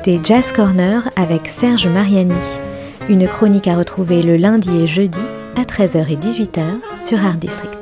C'était 0.02 0.22
Jazz 0.24 0.54
Corner 0.54 1.10
avec 1.18 1.50
Serge 1.50 1.86
Mariani. 1.88 2.34
Une 3.10 3.28
chronique 3.28 3.68
à 3.68 3.76
retrouver 3.76 4.22
le 4.22 4.38
lundi 4.38 4.70
et 4.78 4.88
jeudi 4.88 5.20
à 5.58 5.64
13h 5.64 6.10
et 6.10 6.16
18h 6.16 6.62
sur 7.06 7.22
Art 7.22 7.36
District. 7.36 7.79